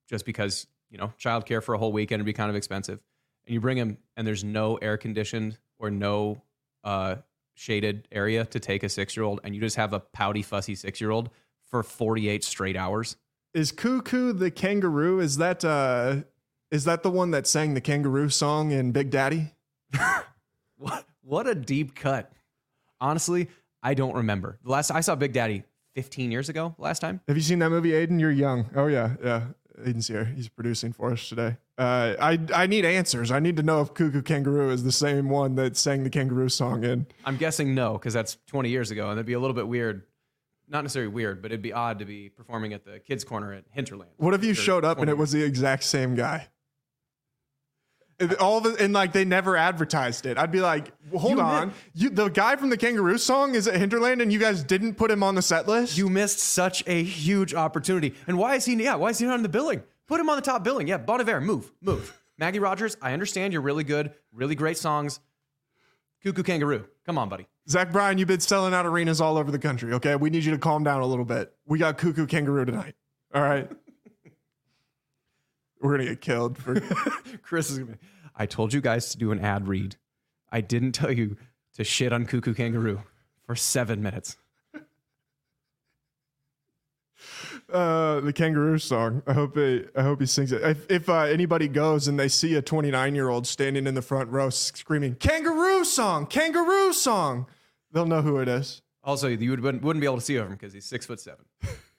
[0.08, 3.00] just because you know childcare for a whole weekend would be kind of expensive
[3.46, 6.40] and you bring him and there's no air conditioned or no
[6.84, 7.16] uh,
[7.54, 10.76] shaded area to take a six year old and you just have a pouty fussy
[10.76, 11.30] six year old
[11.66, 13.16] for 48 straight hours
[13.54, 15.18] Is Cuckoo the kangaroo?
[15.18, 16.22] Is that uh,
[16.70, 19.52] is that the one that sang the kangaroo song in Big Daddy?
[20.76, 22.30] what what a deep cut
[23.00, 23.48] honestly
[23.82, 25.62] i don't remember the last i saw big daddy
[25.94, 28.18] 15 years ago last time Have you seen that movie, Aiden?
[28.18, 28.68] You're young.
[28.74, 29.42] Oh yeah, yeah.
[29.80, 30.24] Aiden's here.
[30.24, 31.56] He's producing for us today.
[31.76, 33.30] Uh, I I need answers.
[33.30, 36.10] I need to know if Koo Koo Kangaroo is the same one that sang the
[36.10, 37.06] kangaroo song in.
[37.24, 40.02] I'm guessing no, because that's 20 years ago, and it'd be a little bit weird.
[40.68, 43.64] Not necessarily weird, but it'd be odd to be performing at the kids' corner at
[43.70, 44.12] Hinterland.
[44.16, 46.48] What if you showed up and it was the exact same guy?
[48.20, 50.38] And All it, and like they never advertised it.
[50.38, 53.66] I'd be like, well, hold You on, you the guy from the kangaroo song is
[53.66, 55.98] at Hinterland, and you guys didn't put him on the set list.
[55.98, 58.14] You missed such a huge opportunity.
[58.26, 58.74] And why is he?
[58.74, 59.82] Yeah, why is he not in the billing?
[60.06, 60.86] Put him on the top billing.
[60.86, 62.16] Yeah, Bon Iver, move, move.
[62.38, 65.20] Maggie Rogers, I understand you're really good, really great songs.
[66.22, 67.46] Koo Koo Kangaroo, come on, buddy.
[67.68, 69.92] Zach Bryan, you've been selling out arenas all over the country.
[69.94, 71.52] Okay, we need you to calm down a little bit.
[71.66, 72.94] We got Koo Koo Kangaroo tonight.
[73.34, 73.70] All right.
[75.84, 76.80] We're gonna get killed for
[77.42, 77.98] Chris is gonna be.
[78.34, 79.96] I told you guys to do an ad read.
[80.50, 81.36] I didn't tell you
[81.74, 83.02] to shit on Koo Koo Kangaroo
[83.46, 84.38] for seven minutes.
[87.70, 89.22] uh, the kangaroo song.
[89.26, 90.62] I hope he, I hope he sings it.
[90.62, 94.00] If, if uh, anybody goes and they see a 29 year old standing in the
[94.00, 97.46] front row screaming "Kangaroo song, Kangaroo song,"
[97.92, 98.80] they'll know who it is.
[99.02, 101.44] Also, you would, wouldn't be able to see over him because he's six foot seven.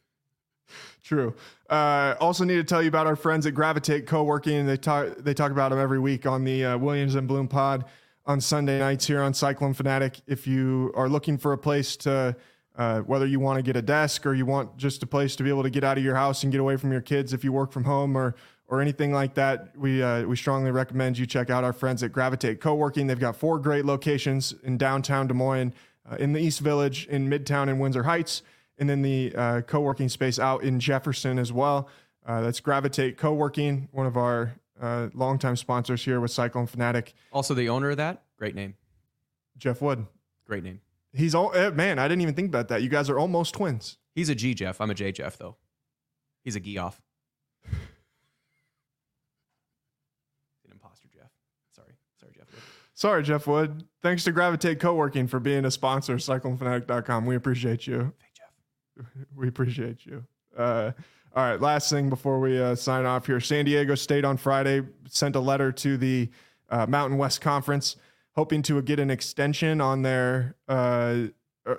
[1.06, 1.36] True.
[1.70, 4.66] Uh, also, need to tell you about our friends at Gravitate Co-working.
[4.66, 7.86] They talk they talk about them every week on the uh, Williams and Bloom Pod
[8.26, 10.20] on Sunday nights here on Cyclone Fanatic.
[10.26, 12.36] If you are looking for a place to,
[12.76, 15.44] uh, whether you want to get a desk or you want just a place to
[15.44, 17.44] be able to get out of your house and get away from your kids if
[17.44, 18.34] you work from home or
[18.68, 22.14] or anything like that, we uh, we strongly recommend you check out our friends at
[22.14, 23.06] Gravitate Co-working.
[23.06, 25.72] They've got four great locations in downtown Des Moines,
[26.12, 28.42] uh, in the East Village, in Midtown, and Windsor Heights
[28.78, 31.90] and then the uh, co-working space out in Jefferson as well.
[32.26, 37.54] Uh, that's Gravitate Co-working, one of our uh, longtime sponsors here with Cyclone Fanatic, Also,
[37.54, 38.76] the owner of that, great name.
[39.58, 40.06] Jeff Wood.
[40.46, 40.82] Great name.
[41.14, 41.98] He's all eh, man.
[41.98, 42.82] I didn't even think about that.
[42.82, 43.98] You guys are almost twins.
[44.14, 44.82] He's a G Jeff.
[44.82, 45.56] I'm a J Jeff, though.
[46.44, 47.02] He's a Geoff.
[47.66, 47.78] An
[50.72, 51.32] imposter Jeff.
[51.72, 51.94] Sorry.
[52.20, 52.52] Sorry, Jeff.
[52.52, 52.62] Wood.
[52.94, 53.86] Sorry, Jeff Wood.
[54.02, 57.26] Thanks to Gravitate Co-working for being a sponsor of CycloneFanatic.com.
[57.26, 58.14] We appreciate you.
[59.36, 60.24] We appreciate you.
[60.58, 60.92] Uh,
[61.36, 63.42] all right, last thing before we uh, sign off here.
[63.42, 66.30] San Diego State on Friday sent a letter to the
[66.70, 67.98] uh, Mountain West Conference,
[68.36, 71.24] hoping to get an extension on their uh,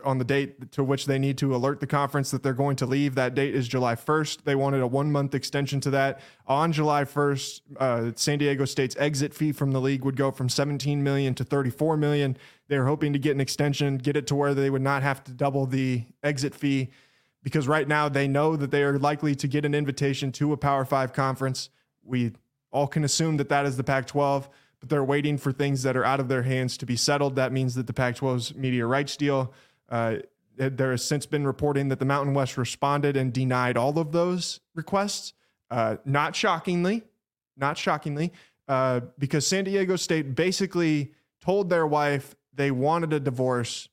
[0.05, 2.87] on the date to which they need to alert the conference that they're going to
[2.87, 3.14] leave.
[3.14, 4.42] That date is July 1st.
[4.42, 6.20] They wanted a one month extension to that.
[6.46, 10.48] On July 1st, uh, San Diego State's exit fee from the league would go from
[10.48, 12.37] 17 million to 34 million.
[12.68, 15.22] They were hoping to get an extension, get it to where they would not have
[15.24, 16.90] to double the exit fee
[17.47, 20.57] because right now they know that they are likely to get an invitation to a
[20.57, 21.71] Power Five conference.
[22.03, 22.33] We
[22.73, 24.49] all can assume that that is the Pac 12,
[24.81, 27.37] but they're waiting for things that are out of their hands to be settled.
[27.37, 29.53] That means that the Pac 12's media rights deal,
[29.89, 30.17] uh,
[30.57, 34.59] there has since been reporting that the Mountain West responded and denied all of those
[34.75, 35.33] requests.
[35.71, 37.05] Uh, not shockingly,
[37.57, 38.33] not shockingly,
[38.67, 43.89] uh, because San Diego State basically told their wife they wanted a divorce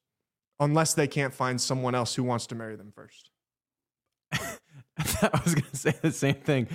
[0.59, 3.29] unless they can't find someone else who wants to marry them first.
[5.21, 6.67] I was going to say the same thing.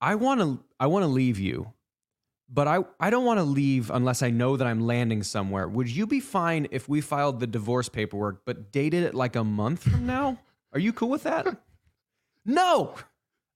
[0.00, 1.72] I want to I want to leave you,
[2.48, 5.68] but I I don't want to leave unless I know that I'm landing somewhere.
[5.68, 9.44] Would you be fine if we filed the divorce paperwork but dated it like a
[9.44, 10.38] month from now?
[10.72, 11.46] Are you cool with that?
[12.44, 12.94] no.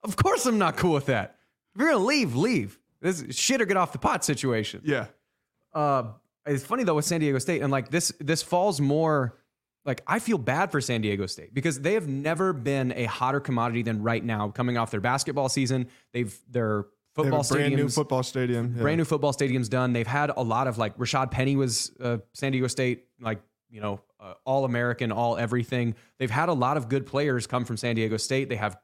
[0.05, 1.37] Of course I'm not cool with that.
[1.75, 2.79] If you're going to leave, leave.
[3.01, 4.83] This is shit or get off the pot situation.
[4.85, 5.07] Yeah.
[5.75, 6.05] Uh,
[6.47, 9.38] it's funny though with San Diego State, and like this, this falls more
[9.89, 13.41] like I feel bad for San Diego State because they have never been a hotter
[13.41, 14.51] commodity than right now.
[14.51, 16.85] Coming off their basketball season, they've their
[17.17, 18.75] They football a brand new football stadium.
[18.77, 18.83] Yeah.
[18.83, 19.95] brand new football stadiums done.
[19.95, 23.81] They've had a lot of like Rashad Penny was uh, San Diego State, like you
[23.81, 25.95] know, uh, all American, all everything.
[26.19, 28.51] They've had a lot of good players come from San Diego State.
[28.51, 28.77] They have,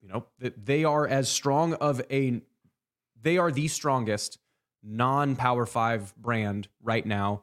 [0.00, 2.40] you know, they are as strong of a,
[3.20, 4.38] they are the strongest
[4.80, 7.42] non Power Five brand right now,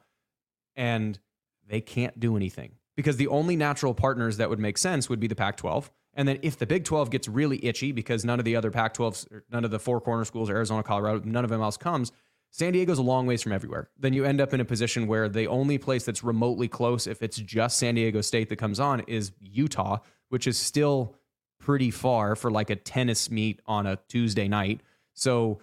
[0.78, 1.20] and
[1.68, 5.28] they can't do anything because the only natural partners that would make sense would be
[5.28, 5.90] the Pac 12.
[6.16, 8.94] And then if the Big 12 gets really itchy because none of the other Pac
[8.94, 12.12] 12s, none of the four corner schools, Arizona, Colorado, none of them else comes,
[12.52, 13.90] San Diego's a long ways from everywhere.
[13.98, 17.24] Then you end up in a position where the only place that's remotely close, if
[17.24, 21.16] it's just San Diego State that comes on, is Utah, which is still
[21.58, 24.82] pretty far for like a tennis meet on a Tuesday night.
[25.14, 25.62] So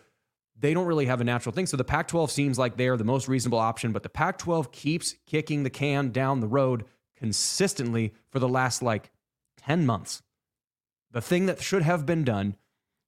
[0.58, 1.66] they don't really have a natural thing.
[1.66, 4.38] So the Pac 12 seems like they are the most reasonable option, but the Pac
[4.38, 9.10] 12 keeps kicking the can down the road consistently for the last like
[9.58, 10.22] 10 months.
[11.10, 12.56] The thing that should have been done,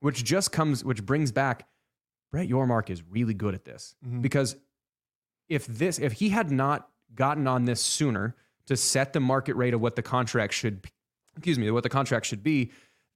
[0.01, 1.69] which just comes, which brings back
[2.31, 4.21] Brett Yormark is really good at this mm-hmm.
[4.21, 4.57] because
[5.49, 8.35] if this, if he had not gotten on this sooner
[8.67, 10.87] to set the market rate of what the contract should,
[11.37, 12.71] excuse me, what the contract should be,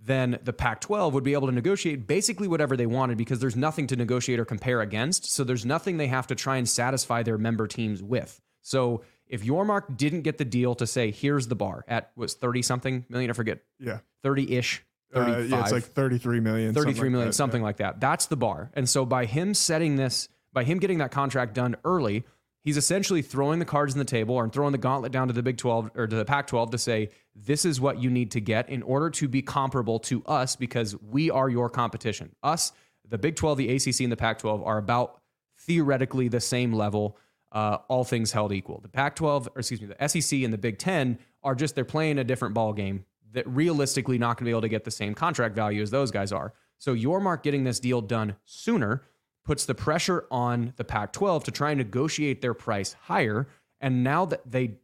[0.04, 3.54] then the Pac 12 would be able to negotiate basically whatever they wanted because there's
[3.54, 5.30] nothing to negotiate or compare against.
[5.30, 8.40] So there's nothing they have to try and satisfy their member teams with.
[8.62, 9.02] So
[9.32, 13.04] if Yormark didn't get the deal to say, here's the bar at was 30 something
[13.08, 13.98] million, I forget, Yeah.
[14.22, 16.72] 30 ish, Uh, yeah, it's like 33 million.
[16.74, 17.34] something 33 like million, that.
[17.34, 17.98] something like that.
[18.00, 18.70] That's the bar.
[18.74, 22.24] And so by him setting this, by him getting that contract done early,
[22.62, 25.42] he's essentially throwing the cards on the table or throwing the gauntlet down to the
[25.42, 28.40] Big 12 or to the Pac 12 to say, this is what you need to
[28.40, 32.34] get in order to be comparable to us because we are your competition.
[32.42, 32.72] Us,
[33.08, 35.20] the Big 12, the ACC, and the Pac 12 are about
[35.58, 37.16] theoretically the same level.
[37.52, 38.80] Uh, all things held equal.
[38.80, 41.84] The Pac 12, or excuse me, the SEC and the Big 10 are just, they're
[41.84, 44.90] playing a different ball game that realistically not going to be able to get the
[44.90, 46.54] same contract value as those guys are.
[46.78, 49.02] So Yormark getting this deal done sooner
[49.44, 53.48] puts the pressure on the Pac 12 to try and negotiate their price higher.
[53.80, 54.76] And now that they,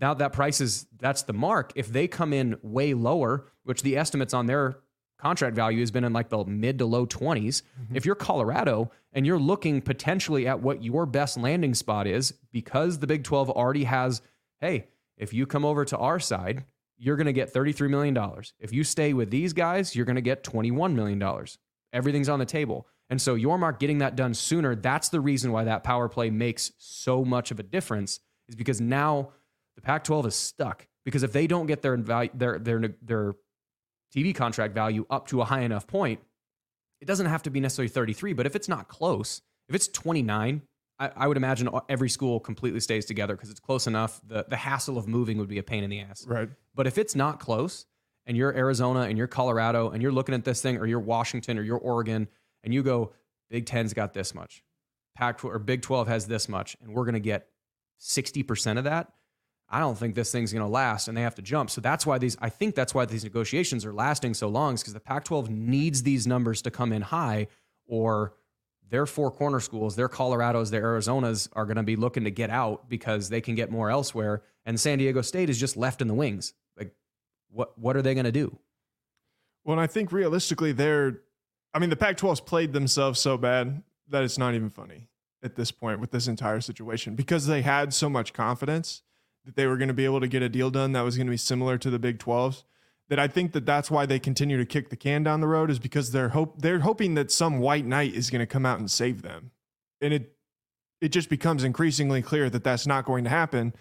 [0.00, 1.72] now that price is, that's the mark.
[1.74, 4.78] If they come in way lower, which the estimates on their
[5.18, 7.62] contract value has been in like the mid to low 20s.
[7.62, 7.96] Mm-hmm.
[7.96, 12.98] If you're Colorado and you're looking potentially at what your best landing spot is, because
[12.98, 14.22] the Big 12 already has,
[14.60, 16.64] hey, if you come over to our side,
[16.98, 18.16] you're going to get $33 million.
[18.58, 21.22] If you stay with these guys, you're going to get $21 million.
[21.92, 22.86] Everything's on the table.
[23.08, 26.72] And so Yormark getting that done sooner, that's the reason why that power play makes
[26.78, 29.30] so much of a difference, is because now
[29.76, 30.86] the Pac 12 is stuck.
[31.04, 33.34] Because if they don't get their, value, their, their, their
[34.14, 36.20] TV contract value up to a high enough point,
[37.00, 40.62] it doesn't have to be necessarily 33, but if it's not close, if it's 29,
[40.98, 44.20] I, I would imagine every school completely stays together because it's close enough.
[44.26, 46.26] The, the hassle of moving would be a pain in the ass.
[46.26, 46.48] Right.
[46.74, 47.86] But if it's not close
[48.26, 51.58] and you're Arizona and you're Colorado and you're looking at this thing, or you're Washington
[51.58, 52.28] or you're Oregon,
[52.64, 53.12] and you go,
[53.50, 54.64] Big Ten's got this much,
[55.14, 57.48] Pac or Big 12 has this much, and we're going to get
[58.00, 59.12] 60% of that.
[59.68, 61.70] I don't think this thing's going to last and they have to jump.
[61.70, 64.82] So that's why these, I think that's why these negotiations are lasting so long, is
[64.82, 67.48] because the Pac 12 needs these numbers to come in high,
[67.86, 68.34] or
[68.88, 72.50] their four corner schools, their Colorados, their Arizonas are going to be looking to get
[72.50, 74.42] out because they can get more elsewhere.
[74.64, 76.54] And San Diego State is just left in the wings.
[76.76, 76.94] Like,
[77.50, 78.56] what, what are they going to do?
[79.64, 81.20] Well, I think realistically, they're,
[81.74, 85.08] I mean, the Pac 12's played themselves so bad that it's not even funny
[85.42, 89.02] at this point with this entire situation because they had so much confidence
[89.46, 91.26] that they were going to be able to get a deal done that was going
[91.26, 92.64] to be similar to the Big 12s.
[93.08, 95.70] That I think that that's why they continue to kick the can down the road
[95.70, 98.80] is because they're hope they're hoping that some white knight is going to come out
[98.80, 99.52] and save them,
[100.00, 100.36] and it
[101.00, 103.74] it just becomes increasingly clear that that's not going to happen.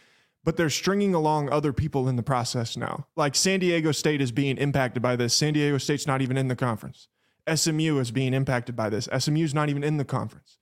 [0.44, 3.08] But they're stringing along other people in the process now.
[3.16, 5.34] Like San Diego State is being impacted by this.
[5.34, 7.08] San Diego State's not even in the conference.
[7.52, 9.10] SMU is being impacted by this.
[9.18, 10.60] SMU's not even in the conference.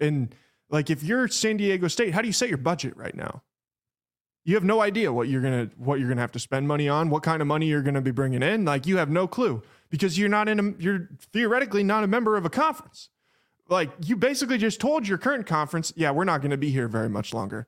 [0.00, 0.34] And
[0.70, 3.42] like if you're San Diego State, how do you set your budget right now?
[4.48, 7.10] You have no idea what you're gonna what you're gonna have to spend money on,
[7.10, 8.64] what kind of money you're gonna be bringing in.
[8.64, 12.34] Like you have no clue because you're not in a you're theoretically not a member
[12.34, 13.10] of a conference.
[13.68, 17.10] Like you basically just told your current conference, yeah, we're not gonna be here very
[17.10, 17.66] much longer.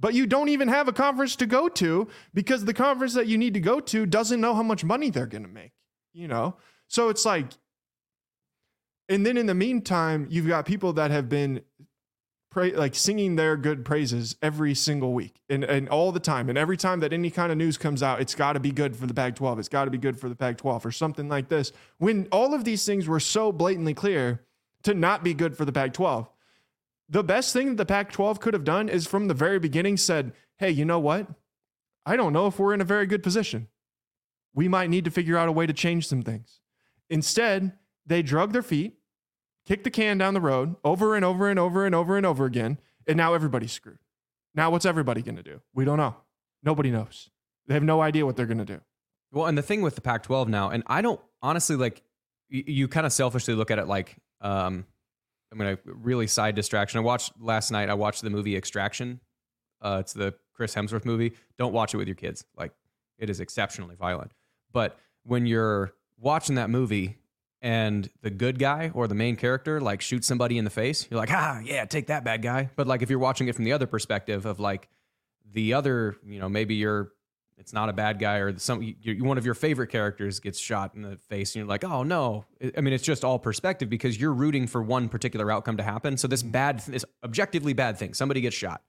[0.00, 3.38] But you don't even have a conference to go to because the conference that you
[3.38, 5.74] need to go to doesn't know how much money they're gonna make.
[6.12, 6.56] You know,
[6.88, 7.52] so it's like,
[9.08, 11.60] and then in the meantime, you've got people that have been
[12.56, 16.48] like singing their good praises every single week and, and all the time.
[16.48, 18.96] And every time that any kind of news comes out, it's got to be good
[18.96, 19.58] for the Pac 12.
[19.58, 21.72] It's got to be good for the Pac 12 or something like this.
[21.98, 24.42] When all of these things were so blatantly clear
[24.84, 26.28] to not be good for the Pac 12,
[27.08, 29.96] the best thing that the Pac 12 could have done is from the very beginning
[29.96, 31.28] said, hey, you know what?
[32.04, 33.68] I don't know if we're in a very good position.
[34.54, 36.60] We might need to figure out a way to change some things.
[37.10, 37.72] Instead,
[38.06, 38.95] they drug their feet
[39.66, 42.44] kick the can down the road over and over and over and over and over
[42.46, 42.78] again.
[43.06, 43.98] And now everybody's screwed.
[44.54, 45.60] Now, what's everybody going to do?
[45.74, 46.16] We don't know.
[46.62, 47.28] Nobody knows.
[47.66, 48.80] They have no idea what they're going to do.
[49.32, 52.02] Well, and the thing with the Pac 12 now, and I don't honestly like,
[52.48, 54.86] you, you kind of selfishly look at it like, um,
[55.52, 56.98] I'm going to really side distraction.
[56.98, 59.20] I watched last night, I watched the movie Extraction.
[59.82, 61.32] Uh, it's the Chris Hemsworth movie.
[61.58, 62.44] Don't watch it with your kids.
[62.56, 62.72] Like,
[63.18, 64.32] it is exceptionally violent.
[64.72, 67.18] But when you're watching that movie
[67.66, 71.18] and the good guy or the main character like shoots somebody in the face, you're
[71.18, 72.70] like, ah, yeah, take that bad guy.
[72.76, 74.88] But like if you're watching it from the other perspective of like
[75.52, 77.10] the other, you know, maybe you're
[77.58, 80.94] it's not a bad guy or some you, one of your favorite characters gets shot
[80.94, 82.44] in the face and you're like, oh no.
[82.76, 86.16] I mean, it's just all perspective because you're rooting for one particular outcome to happen.
[86.18, 88.82] So this bad, this objectively bad thing, somebody gets shot.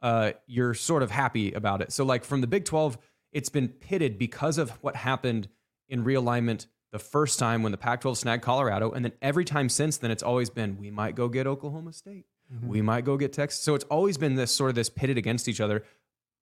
[0.00, 1.92] Uh, you're sort of happy about it.
[1.92, 2.96] So like from the Big 12,
[3.32, 5.48] it's been pitted because of what happened
[5.90, 8.92] in realignment the first time when the Pac 12 snagged Colorado.
[8.92, 12.24] And then every time since then, it's always been we might go get Oklahoma State.
[12.54, 12.68] Mm-hmm.
[12.68, 13.60] We might go get Texas.
[13.60, 15.82] So it's always been this sort of this pitted against each other.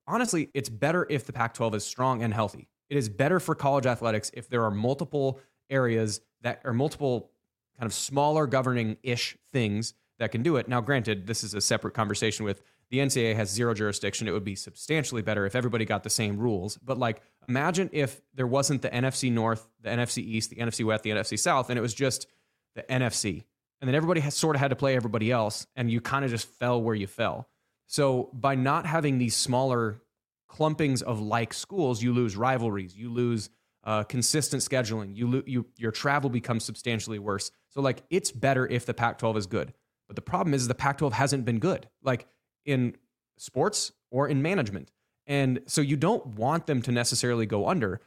[0.06, 2.68] Honestly, it's better if the Pac 12 is strong and healthy.
[2.90, 7.30] It is better for college athletics if there are multiple areas that are multiple
[7.78, 10.68] kind of smaller governing ish things that can do it.
[10.68, 12.60] Now, granted, this is a separate conversation with
[12.90, 14.28] the NCAA has zero jurisdiction.
[14.28, 16.76] It would be substantially better if everybody got the same rules.
[16.76, 21.02] But like, imagine if there wasn't the NFC North, the NFC East, the NFC West,
[21.02, 22.26] the NFC South, and it was just
[22.74, 23.44] the NFC.
[23.80, 26.30] And then everybody has sort of had to play everybody else, and you kind of
[26.30, 27.48] just fell where you fell.
[27.86, 30.00] So by not having these smaller
[30.48, 33.50] clumpings of like schools, you lose rivalries, you lose
[33.84, 37.50] uh, consistent scheduling, you, lo- you your travel becomes substantially worse.
[37.70, 39.72] So like, it's better if the Pac-12 is good.
[40.06, 41.88] But the problem is the Pac-12 hasn't been good.
[42.02, 42.26] Like
[42.64, 42.96] in
[43.38, 44.90] sports or in management.
[45.32, 48.02] And so you don't want them to necessarily go under.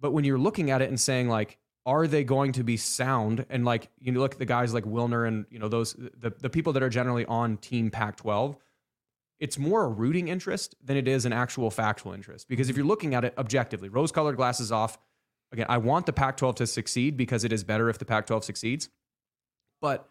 [0.00, 1.56] But when you're looking at it and saying, like,
[1.86, 3.46] are they going to be sound?
[3.48, 6.50] And like, you look at the guys like Wilner and, you know, those, the, the
[6.50, 8.56] people that are generally on Team Pac 12,
[9.38, 12.48] it's more a rooting interest than it is an actual factual interest.
[12.48, 14.98] Because if you're looking at it objectively, rose colored glasses off,
[15.52, 18.26] again, I want the Pac 12 to succeed because it is better if the Pac
[18.26, 18.88] 12 succeeds.
[19.80, 20.08] But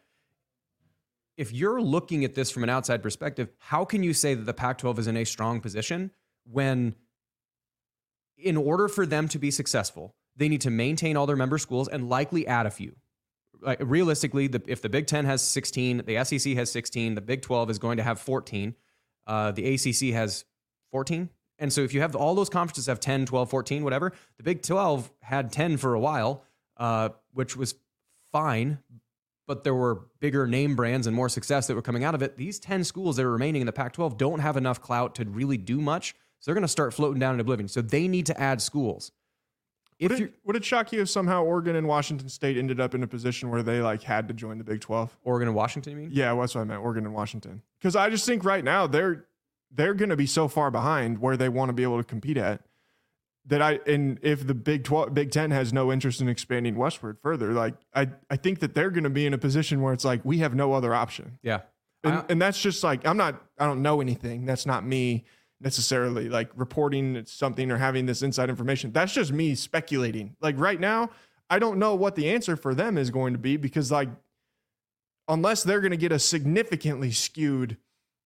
[1.36, 4.54] if you're looking at this from an outside perspective, how can you say that the
[4.54, 6.12] Pac 12 is in a strong position
[6.50, 6.96] when,
[8.37, 11.87] in order for them to be successful, they need to maintain all their member schools
[11.87, 12.96] and likely add a few?
[13.62, 17.41] Like, realistically, the, if the Big 10 has 16, the SEC has 16, the Big
[17.41, 18.75] 12 is going to have 14,
[19.25, 20.46] uh, the ACC has
[20.91, 21.29] 14.
[21.60, 24.63] And so if you have all those conferences have 10, 12, 14, whatever, the Big
[24.63, 26.44] 12 had 10 for a while,
[26.77, 27.75] uh, which was
[28.33, 28.79] fine
[29.48, 32.37] but there were bigger name brands and more success that were coming out of it.
[32.37, 35.25] These 10 schools that are remaining in the Pac 12 don't have enough clout to
[35.25, 36.15] really do much.
[36.44, 37.69] So they're going to start floating down in oblivion.
[37.69, 39.13] So they need to add schools.
[39.98, 42.94] if Would it, would it shock you if somehow Oregon and Washington State ended up
[42.94, 45.15] in a position where they like had to join the Big Twelve?
[45.23, 46.10] Oregon and Washington, you mean?
[46.12, 46.81] Yeah, that's what I meant.
[46.81, 47.62] Oregon and Washington.
[47.79, 49.25] Because I just think right now they're
[49.71, 52.35] they're going to be so far behind where they want to be able to compete
[52.35, 52.60] at
[53.46, 57.19] that I and if the Big Twelve, Big Ten has no interest in expanding westward
[57.21, 60.04] further, like I I think that they're going to be in a position where it's
[60.04, 61.62] like we have no other option, Yeah.
[62.04, 64.44] and, and that's just like I'm not I don't know anything.
[64.46, 65.23] That's not me
[65.63, 68.91] necessarily like reporting something or having this inside information.
[68.91, 70.35] That's just me speculating.
[70.41, 71.09] Like right now,
[71.49, 74.09] I don't know what the answer for them is going to be because like
[75.27, 77.77] unless they're going to get a significantly skewed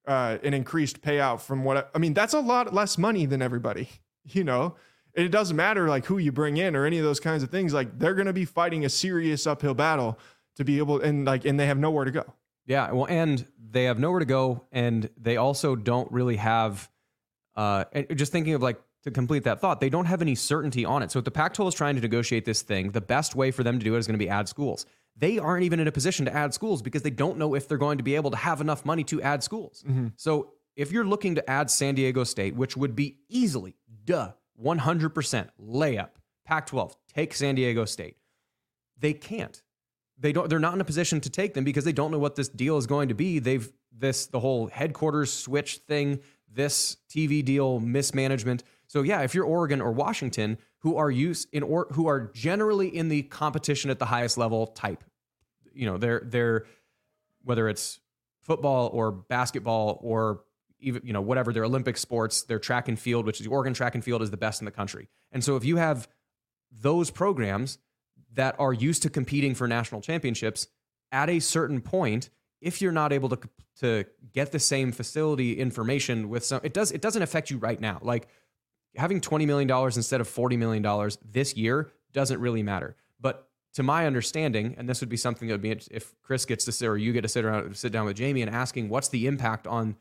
[0.08, 3.42] uh, an increased payout from what I, I mean, that's a lot less money than
[3.42, 3.90] everybody,
[4.26, 4.76] you know.
[5.16, 7.50] And it doesn't matter like who you bring in or any of those kinds of
[7.50, 7.74] things.
[7.74, 10.20] Like they're going to be fighting a serious uphill battle
[10.56, 12.34] to be able and like and they have nowhere to go.
[12.66, 16.90] Yeah, well, and they have nowhere to go, and they also don't really have.
[17.58, 20.86] Uh, and just thinking of like to complete that thought, they don't have any certainty
[20.86, 21.12] on it.
[21.12, 23.80] So if the Pac-12 is trying to negotiate this thing, the best way for them
[23.80, 24.86] to do it is going to be add schools.
[25.18, 27.80] They aren't even in a position to add schools because they don't know if they're
[27.80, 29.84] going to be able to have enough money to add schools.
[30.16, 34.34] So if you're looking to add San Diego State, which would be easily, duh,
[34.64, 36.10] 100% layup,
[36.46, 38.18] Pac-12, take San Diego State.
[39.00, 39.62] They can't
[40.20, 42.36] they don't they're not in a position to take them because they don't know what
[42.36, 46.20] this deal is going to be they've this the whole headquarters switch thing
[46.52, 48.64] this tv deal mismanagement.
[48.88, 52.88] So yeah if you're oregon or washington who are used in or who are generally
[52.88, 55.04] in the competition at the highest level type
[55.74, 56.66] you know they're they're
[57.44, 58.00] whether it's
[58.42, 60.42] football or basketball or
[60.80, 63.96] even you know whatever their olympic sports their track and field which is oregon track
[63.96, 65.08] and field is the best in the country.
[65.32, 66.08] And so if you have
[66.72, 67.78] those programs
[68.34, 70.68] that are used to competing for national championships
[71.12, 72.30] at a certain point
[72.62, 73.40] if you're not able to
[73.80, 77.80] to get the same facility information with some it does it doesn't affect you right
[77.80, 78.00] now.
[78.02, 78.28] Like
[78.96, 82.96] having 20 million dollars instead of 40 million dollars this year doesn't really matter.
[83.20, 86.66] But to my understanding and this would be something that would be if Chris gets
[86.66, 89.10] to sit or you get to sit around sit down with Jamie and asking what's
[89.10, 89.96] the impact on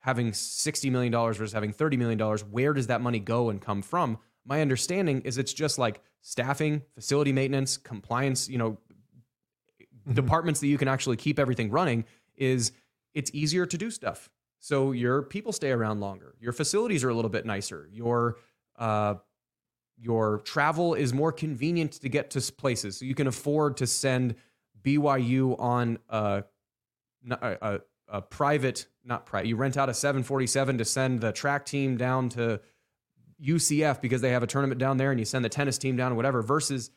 [0.00, 3.60] having 60 million dollars versus having 30 million dollars where does that money go and
[3.60, 4.18] come from?
[4.46, 8.78] My understanding is it's just like staffing facility maintenance compliance you know
[10.12, 12.04] departments that you can actually keep everything running
[12.36, 12.72] is
[13.14, 14.28] it's easier to do stuff.
[14.58, 16.34] So your people stay around longer.
[16.40, 17.88] Your facilities are a little bit nicer.
[17.92, 18.36] Your
[18.78, 19.16] uh,
[19.96, 22.98] your travel is more convenient to get to places.
[22.98, 24.34] So you can afford to send
[24.82, 26.44] byu on a,
[27.30, 31.64] a, a, a private not private you rent out a 747 to send the track
[31.66, 32.60] team down to
[33.42, 36.12] UCF because they have a tournament down there and you send the tennis team down
[36.12, 36.90] or whatever versus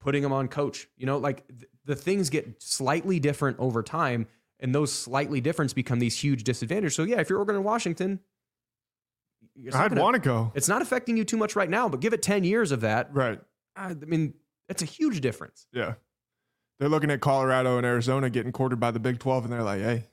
[0.00, 0.88] putting them on coach.
[0.96, 4.26] You know, like th- the things get slightly different over time
[4.60, 6.94] and those slightly difference become these huge disadvantages.
[6.94, 8.20] So yeah, if you're Oregon and Washington,
[9.72, 10.52] I'd want to go.
[10.54, 13.14] It's not affecting you too much right now, but give it 10 years of that.
[13.14, 13.40] Right.
[13.76, 14.34] I I mean,
[14.68, 15.66] that's a huge difference.
[15.72, 15.94] Yeah.
[16.78, 19.80] They're looking at Colorado and Arizona getting quartered by the Big 12 and they're like,
[19.80, 20.04] "Hey.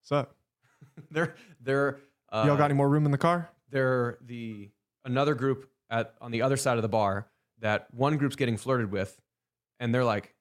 [0.00, 0.36] What's up?
[1.10, 1.98] They're they're
[2.30, 4.70] uh, Y'all got any more room in the car?" they're the
[5.04, 7.26] another group at on the other side of the bar
[7.60, 9.20] that one group's getting flirted with,
[9.80, 10.34] and they're like,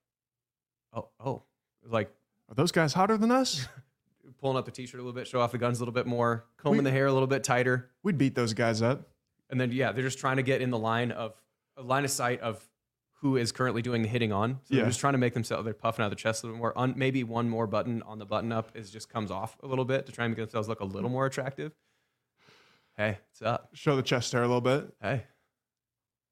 [0.94, 1.44] oh oh,
[1.88, 2.12] like
[2.50, 3.68] Are those guys hotter than us?
[4.42, 6.46] pulling up the t-shirt a little bit, show off the guns a little bit more,
[6.58, 9.08] combing We- the hair a little bit tighter, We'd beat those guys up.
[9.50, 11.34] and then yeah, they're just trying to get in the line of
[11.78, 12.68] a line of sight of
[13.20, 14.60] who is currently doing the hitting on.
[14.64, 14.82] So Yeah.
[14.82, 16.78] they're just trying to make themselves they're puffing out the chest a little more.
[16.78, 19.86] Un, maybe one more button on the button up is just comes off a little
[19.86, 21.72] bit to try and make themselves look a little more attractive.
[22.98, 23.70] Hey, what's up?
[23.74, 24.94] Show the chest hair a little bit.
[25.02, 25.24] Hey,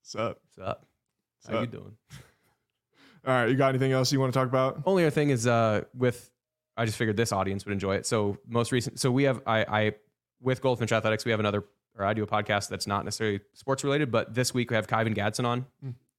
[0.04, 0.42] What's up?
[0.44, 0.86] what's up?
[1.48, 1.96] How you doing?
[3.26, 4.84] All right, you got anything else you want to talk about?
[4.86, 6.30] Only other thing is uh with
[6.76, 8.06] I just figured this audience would enjoy it.
[8.06, 9.94] So most recent so we have I I
[10.42, 11.64] with Goldfinch Athletics, we have another
[11.98, 14.88] or I do a podcast that's not necessarily sports related, but this week we have
[14.88, 15.66] Kyvan Gadsden on,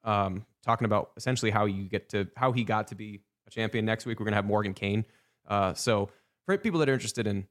[0.05, 3.85] um, talking about essentially how you get to how he got to be a champion.
[3.85, 5.05] Next week we're gonna have Morgan Kane.
[5.47, 6.09] Uh, so
[6.47, 7.47] for people that are interested in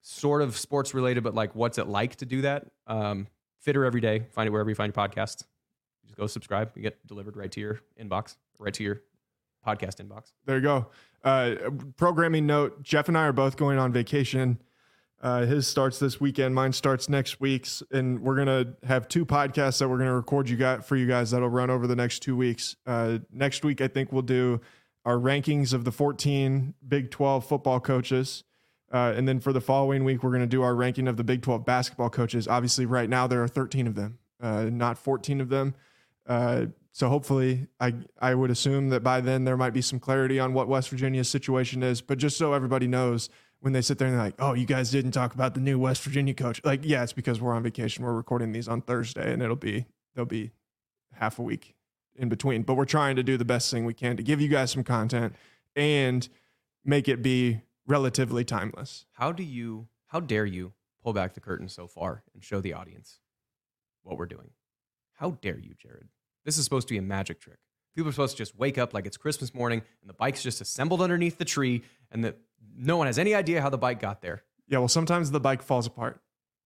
[0.00, 2.66] sort of sports related, but like what's it like to do that?
[2.86, 3.26] Um,
[3.64, 4.26] fitter every day.
[4.32, 5.44] Find it wherever you find your podcasts.
[6.04, 6.72] Just go subscribe.
[6.76, 9.02] You get delivered right to your inbox, right to your
[9.66, 10.32] podcast inbox.
[10.44, 10.86] There you go.
[11.24, 11.54] Uh,
[11.96, 14.60] programming note: Jeff and I are both going on vacation.
[15.22, 16.54] Uh, his starts this weekend.
[16.54, 20.56] Mine starts next week's, and we're gonna have two podcasts that we're gonna record you
[20.56, 22.76] got for you guys that'll run over the next two weeks.
[22.86, 24.60] Uh, next week, I think we'll do
[25.06, 28.44] our rankings of the 14 Big 12 football coaches.
[28.92, 31.24] Uh, and then for the following week, we're going to do our ranking of the
[31.24, 32.46] Big 12 basketball coaches.
[32.46, 35.74] Obviously, right now there are 13 of them, uh, not 14 of them.
[36.26, 40.38] Uh, so hopefully, I I would assume that by then there might be some clarity
[40.38, 42.00] on what West Virginia's situation is.
[42.00, 43.28] But just so everybody knows,
[43.58, 45.76] when they sit there and they're like, "Oh, you guys didn't talk about the new
[45.76, 48.04] West Virginia coach," like, yeah, it's because we're on vacation.
[48.04, 50.52] We're recording these on Thursday, and it'll be there'll be
[51.14, 51.74] half a week
[52.14, 52.62] in between.
[52.62, 54.84] But we're trying to do the best thing we can to give you guys some
[54.84, 55.34] content
[55.74, 56.28] and
[56.84, 59.06] make it be relatively timeless.
[59.12, 60.72] How do you, how dare you
[61.02, 63.20] pull back the curtain so far and show the audience
[64.02, 64.50] what we're doing?
[65.14, 66.08] How dare you, Jared?
[66.44, 67.58] This is supposed to be a magic trick.
[67.94, 70.60] People are supposed to just wake up like it's Christmas morning and the bike's just
[70.60, 72.38] assembled underneath the tree and that
[72.76, 74.42] no one has any idea how the bike got there.
[74.66, 76.20] Yeah, well, sometimes the bike falls apart.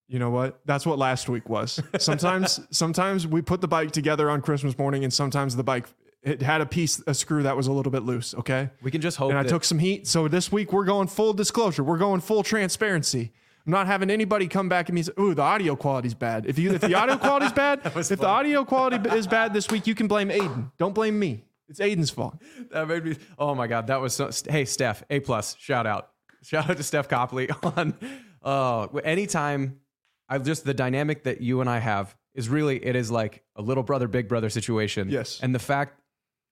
[0.06, 0.60] You know what?
[0.64, 1.82] That's what last week was.
[1.98, 5.86] Sometimes, sometimes we put the bike together on Christmas morning, and sometimes the bike
[6.22, 8.34] it had a piece, a screw that was a little bit loose.
[8.34, 10.06] Okay, We can just hope and I that took some heat.
[10.06, 11.82] So this week we're going full disclosure.
[11.84, 13.32] We're going full transparency.
[13.66, 16.58] I'm not having anybody come back and me say, "Ooh, the audio quality's bad." If
[16.58, 19.86] you if the audio quality's bad, if was the audio quality is bad this week,
[19.86, 20.72] you can blame Aiden.
[20.78, 21.44] Don't blame me.
[21.68, 22.38] It's Aiden's fault.
[22.70, 23.16] that made me.
[23.38, 24.30] Oh my god, that was so.
[24.48, 26.08] Hey, Steph, A plus, shout out,
[26.42, 27.94] shout out to Steph Copley on.
[28.42, 29.80] Uh, anytime
[30.28, 33.60] I just the dynamic that you and I have is really it is like a
[33.60, 35.10] little brother big brother situation.
[35.10, 35.40] Yes.
[35.42, 36.00] and the fact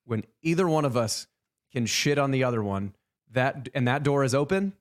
[0.07, 1.27] when either one of us
[1.73, 2.95] can shit on the other one
[3.33, 4.73] that and that door is open,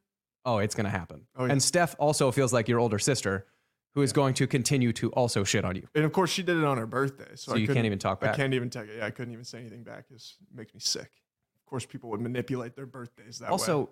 [0.45, 1.27] oh, it's gonna happen.
[1.35, 1.51] Oh, yeah.
[1.51, 3.45] And Steph also feels like your older sister,
[3.95, 5.87] who is going to continue to also shit on you.
[5.95, 8.19] And of course, she did it on her birthday, so, So you can't even talk
[8.19, 8.33] back.
[8.33, 8.97] I can't even take it.
[8.97, 10.05] Yeah, I couldn't even say anything back.
[10.09, 10.21] It
[10.53, 11.11] makes me sick.
[11.59, 13.51] Of course, people would manipulate their birthdays that way.
[13.51, 13.89] also,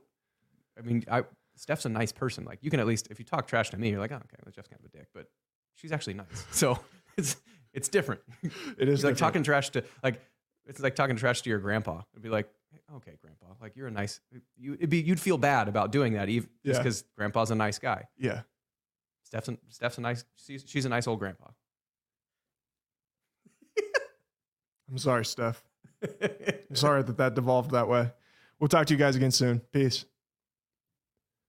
[0.78, 1.24] I mean, I
[1.56, 2.46] Steph's a nice person.
[2.46, 4.38] Like you can at least if you talk trash to me, you're like, oh, okay,
[4.46, 5.30] well, Jeff's kind of a dick, but
[5.76, 6.46] she's actually nice.
[6.52, 6.80] So
[7.18, 7.38] it's
[7.74, 8.22] it's different.
[8.44, 8.52] it
[8.90, 9.18] is like different.
[9.18, 10.22] talking trash to like
[10.66, 12.02] it's like talking trash to your grandpa.
[12.14, 12.48] It'd be like,
[12.96, 14.20] okay, grandpa, like you're a nice.
[14.58, 16.84] You it'd be you'd feel bad about doing that, even just Yeah.
[16.84, 18.08] because grandpa's a nice guy.
[18.18, 18.42] Yeah,
[19.24, 20.26] Steph's a, Steph's a nice.
[20.46, 21.48] She's, she's a nice old grandpa.
[24.90, 25.64] I'm sorry, Steph.
[26.70, 28.12] I'm sorry that that devolved that way.
[28.60, 29.60] We'll talk to you guys again soon.
[29.72, 30.06] Peace.